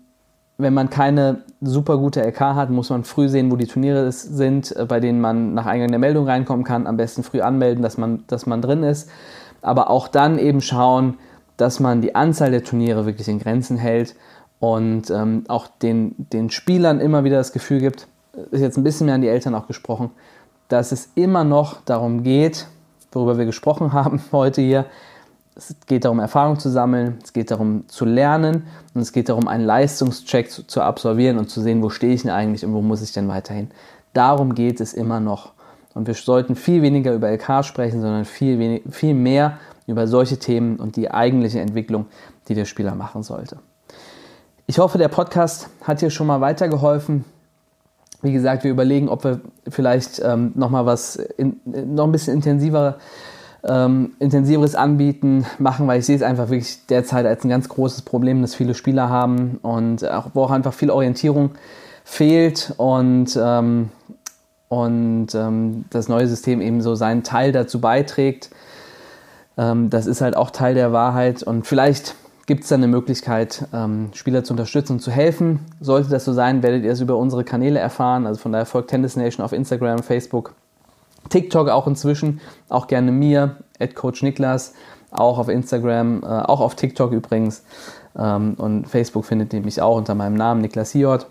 wenn 0.58 0.74
man 0.74 0.90
keine 0.90 1.44
super 1.62 1.98
gute 1.98 2.22
LK 2.22 2.40
hat, 2.40 2.70
muss 2.70 2.90
man 2.90 3.06
früh 3.06 3.30
sehen, 3.30 3.50
wo 3.50 3.56
die 3.56 3.66
Turniere 3.66 4.12
sind, 4.12 4.76
äh, 4.76 4.86
bei 4.86 5.00
denen 5.00 5.22
man 5.22 5.54
nach 5.54 5.66
Eingang 5.66 5.90
der 5.90 6.00
Meldung 6.00 6.26
reinkommen 6.26 6.66
kann. 6.66 6.86
Am 6.86 6.98
besten 6.98 7.24
früh 7.24 7.42
anmelden, 7.42 7.82
dass 7.82 7.98
man, 7.98 8.24
dass 8.28 8.46
man 8.46 8.62
drin 8.62 8.84
ist. 8.84 9.10
Aber 9.62 9.90
auch 9.90 10.08
dann 10.08 10.38
eben 10.38 10.62
schauen, 10.62 11.18
dass 11.58 11.80
man 11.80 12.02
die 12.02 12.16
Anzahl 12.16 12.52
der 12.52 12.64
Turniere 12.64 13.06
wirklich 13.06 13.28
in 13.28 13.40
Grenzen 13.40 13.78
hält 13.78 14.16
und 14.60 15.10
ähm, 15.10 15.44
auch 15.48 15.68
den, 15.68 16.16
den 16.18 16.50
Spielern 16.50 17.00
immer 17.00 17.24
wieder 17.24 17.38
das 17.38 17.52
Gefühl 17.52 17.80
gibt, 17.80 18.08
ist 18.52 18.62
jetzt 18.62 18.78
ein 18.78 18.84
bisschen 18.84 19.06
mehr 19.06 19.16
an 19.16 19.22
die 19.22 19.28
Eltern 19.28 19.56
auch 19.56 19.68
gesprochen, 19.68 20.12
dass 20.68 20.92
es 20.92 21.10
immer 21.16 21.44
noch 21.44 21.82
darum 21.82 22.24
geht, 22.24 22.68
worüber 23.12 23.38
wir 23.38 23.46
gesprochen 23.46 23.94
haben 23.94 24.22
heute 24.32 24.62
hier, 24.62 24.86
es 25.56 25.76
geht 25.88 26.06
darum, 26.06 26.20
Erfahrung 26.20 26.58
zu 26.58 26.70
sammeln, 26.70 27.20
es 27.22 27.34
geht 27.34 27.52
darum 27.52 27.88
zu 27.88 28.06
lernen 28.06 28.68
und 28.94 29.02
es 29.02 29.12
geht 29.12 29.28
darum, 29.28 29.48
einen 29.48 29.66
Leistungscheck 29.66 30.50
zu, 30.50 30.66
zu 30.66 30.82
absolvieren 30.82 31.38
und 31.38 31.50
zu 31.50 31.62
sehen, 31.62 31.84
wo 31.84 31.90
stehe 31.90 32.14
ich 32.14 32.22
denn 32.22 32.32
eigentlich 32.32 32.66
und 32.66 32.74
wo 32.74 32.82
muss 32.82 33.02
ich 33.02 33.12
denn 33.12 33.28
weiterhin. 33.28 33.70
Darum 34.14 34.56
geht 34.56 34.80
es 34.80 34.94
immer 34.94 35.20
noch. 35.20 35.52
Und 35.94 36.08
wir 36.08 36.14
sollten 36.14 36.56
viel 36.56 36.82
weniger 36.82 37.14
über 37.14 37.30
LK 37.30 37.66
sprechen, 37.66 38.02
sondern 38.02 38.24
viel, 38.26 38.58
wenig, 38.60 38.84
viel 38.90 39.14
mehr 39.14 39.58
über 39.86 40.08
solche 40.08 40.38
Themen 40.38 40.78
und 40.78 40.96
die 40.96 41.12
eigentliche 41.12 41.60
Entwicklung, 41.60 42.06
die 42.48 42.56
der 42.56 42.66
Spieler 42.66 42.96
machen 42.96 43.24
sollte. 43.24 43.58
Ich 44.66 44.80
hoffe, 44.80 44.98
der 44.98 45.08
Podcast 45.08 45.70
hat 45.84 46.02
dir 46.02 46.12
schon 46.12 46.28
mal 46.28 46.42
weitergeholfen. 46.42 47.26
Wie 48.22 48.34
gesagt, 48.34 48.64
wir 48.64 48.72
überlegen, 48.72 49.10
ob 49.10 49.24
wir 49.24 49.40
vielleicht 49.68 50.22
ähm, 50.24 50.52
noch 50.56 50.70
mal 50.70 50.86
was, 50.86 51.16
in, 51.16 51.60
noch 51.66 52.06
ein 52.06 52.12
bisschen 52.12 52.34
intensiver 52.34 52.98
ähm, 53.68 54.14
intensiveres 54.20 54.76
Anbieten 54.76 55.46
machen, 55.58 55.88
weil 55.88 56.00
ich 56.00 56.06
sehe 56.06 56.16
es 56.16 56.22
einfach 56.22 56.50
wirklich 56.50 56.86
derzeit 56.88 57.26
als 57.26 57.44
ein 57.44 57.50
ganz 57.50 57.68
großes 57.70 58.04
Problem, 58.04 58.42
das 58.42 58.56
viele 58.56 58.74
Spieler 58.74 59.10
haben 59.10 59.60
und 59.62 60.10
auch, 60.10 60.32
wo 60.34 60.44
auch 60.44 60.52
einfach 60.52 60.74
viel 60.74 60.90
Orientierung 60.90 61.52
fehlt 62.04 62.74
und, 62.78 63.38
ähm, 63.42 63.90
und 64.70 65.36
ähm, 65.36 65.86
das 65.90 66.08
neue 66.08 66.28
System 66.28 66.62
eben 66.62 66.82
so 66.82 66.96
seinen 66.96 67.24
Teil 67.24 67.52
dazu 67.52 67.82
beiträgt. 67.82 68.50
Ähm, 69.58 69.90
das 69.90 70.06
ist 70.06 70.22
halt 70.22 70.38
auch 70.38 70.52
Teil 70.52 70.74
der 70.74 70.94
Wahrheit 70.94 71.44
und 71.44 71.68
vielleicht 71.68 72.16
gibt 72.50 72.64
es 72.64 72.70
dann 72.70 72.80
eine 72.80 72.88
Möglichkeit, 72.88 73.68
ähm, 73.76 74.10
Spieler 74.16 74.44
zu 74.44 74.54
unterstützen 74.54 74.94
und 74.94 75.02
zu 75.02 75.12
helfen. 75.12 75.60
Sollte 75.82 76.10
das 76.10 76.26
so 76.26 76.34
sein, 76.34 76.64
werdet 76.64 76.84
ihr 76.84 76.92
es 76.92 77.00
über 77.00 77.16
unsere 77.16 77.44
Kanäle 77.44 77.78
erfahren. 77.78 78.26
Also 78.26 78.42
von 78.42 78.52
daher 78.52 78.66
folgt 78.66 78.90
Tennis 78.90 79.16
Nation 79.16 79.46
auf 79.46 79.54
Instagram, 79.54 80.02
Facebook, 80.02 80.56
TikTok 81.30 81.70
auch 81.70 81.86
inzwischen, 81.86 82.42
auch 82.68 82.88
gerne 82.88 83.12
mir, 83.12 83.58
Coach 83.94 84.24
Niklas, 84.24 84.74
auch 85.12 85.38
auf 85.38 85.48
Instagram, 85.48 86.24
äh, 86.24 86.26
auch 86.26 86.60
auf 86.60 86.74
TikTok 86.74 87.12
übrigens. 87.12 87.64
Ähm, 88.18 88.56
und 88.58 88.88
Facebook 88.88 89.26
findet 89.26 89.54
ihr 89.54 89.62
mich 89.62 89.80
auch 89.80 89.98
unter 89.98 90.16
meinem 90.16 90.34
Namen, 90.34 90.62
Niklas 90.62 90.90
Hiort. 90.94 91.28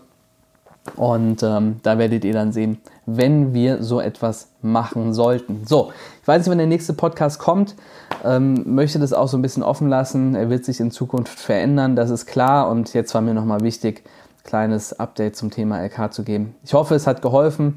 Und 0.95 1.43
ähm, 1.43 1.79
da 1.83 1.97
werdet 1.97 2.25
ihr 2.25 2.33
dann 2.33 2.51
sehen, 2.51 2.79
wenn 3.05 3.53
wir 3.53 3.81
so 3.83 3.99
etwas 3.99 4.49
machen 4.61 5.13
sollten. 5.13 5.65
So, 5.65 5.91
ich 6.21 6.27
weiß 6.27 6.41
nicht, 6.41 6.49
wann 6.49 6.57
der 6.57 6.67
nächste 6.67 6.93
Podcast 6.93 7.39
kommt. 7.39 7.75
Ähm, 8.23 8.63
möchte 8.75 8.99
das 8.99 9.13
auch 9.13 9.27
so 9.27 9.37
ein 9.37 9.41
bisschen 9.41 9.63
offen 9.63 9.89
lassen. 9.89 10.35
Er 10.35 10.49
wird 10.49 10.65
sich 10.65 10.79
in 10.79 10.91
Zukunft 10.91 11.39
verändern, 11.39 11.95
das 11.95 12.09
ist 12.09 12.25
klar. 12.25 12.69
Und 12.69 12.93
jetzt 12.93 13.13
war 13.13 13.21
mir 13.21 13.33
nochmal 13.33 13.61
wichtig, 13.61 14.03
kleines 14.43 14.99
Update 14.99 15.35
zum 15.35 15.51
Thema 15.51 15.83
LK 15.83 16.13
zu 16.13 16.23
geben. 16.23 16.55
Ich 16.63 16.73
hoffe, 16.73 16.95
es 16.95 17.07
hat 17.07 17.21
geholfen. 17.21 17.75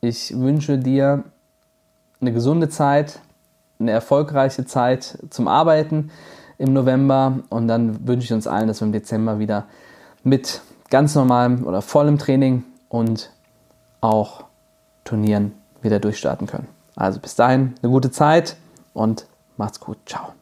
Ich 0.00 0.38
wünsche 0.38 0.78
dir 0.78 1.24
eine 2.20 2.32
gesunde 2.32 2.68
Zeit, 2.68 3.20
eine 3.78 3.92
erfolgreiche 3.92 4.64
Zeit 4.64 5.18
zum 5.30 5.48
Arbeiten 5.48 6.10
im 6.58 6.72
November 6.72 7.40
und 7.48 7.68
dann 7.68 8.06
wünsche 8.06 8.24
ich 8.24 8.32
uns 8.32 8.46
allen, 8.46 8.66
dass 8.66 8.80
wir 8.80 8.86
im 8.86 8.92
Dezember 8.92 9.38
wieder 9.38 9.66
mit 10.24 10.60
ganz 10.90 11.14
normalem 11.14 11.66
oder 11.66 11.82
vollem 11.82 12.18
Training 12.18 12.64
und 12.88 13.30
auch 14.00 14.44
Turnieren 15.04 15.52
wieder 15.82 16.00
durchstarten 16.00 16.46
können. 16.46 16.68
Also 16.94 17.20
bis 17.20 17.34
dahin 17.34 17.74
eine 17.82 17.90
gute 17.90 18.10
Zeit 18.10 18.56
und 18.92 19.26
macht's 19.56 19.80
gut. 19.80 19.98
Ciao. 20.06 20.37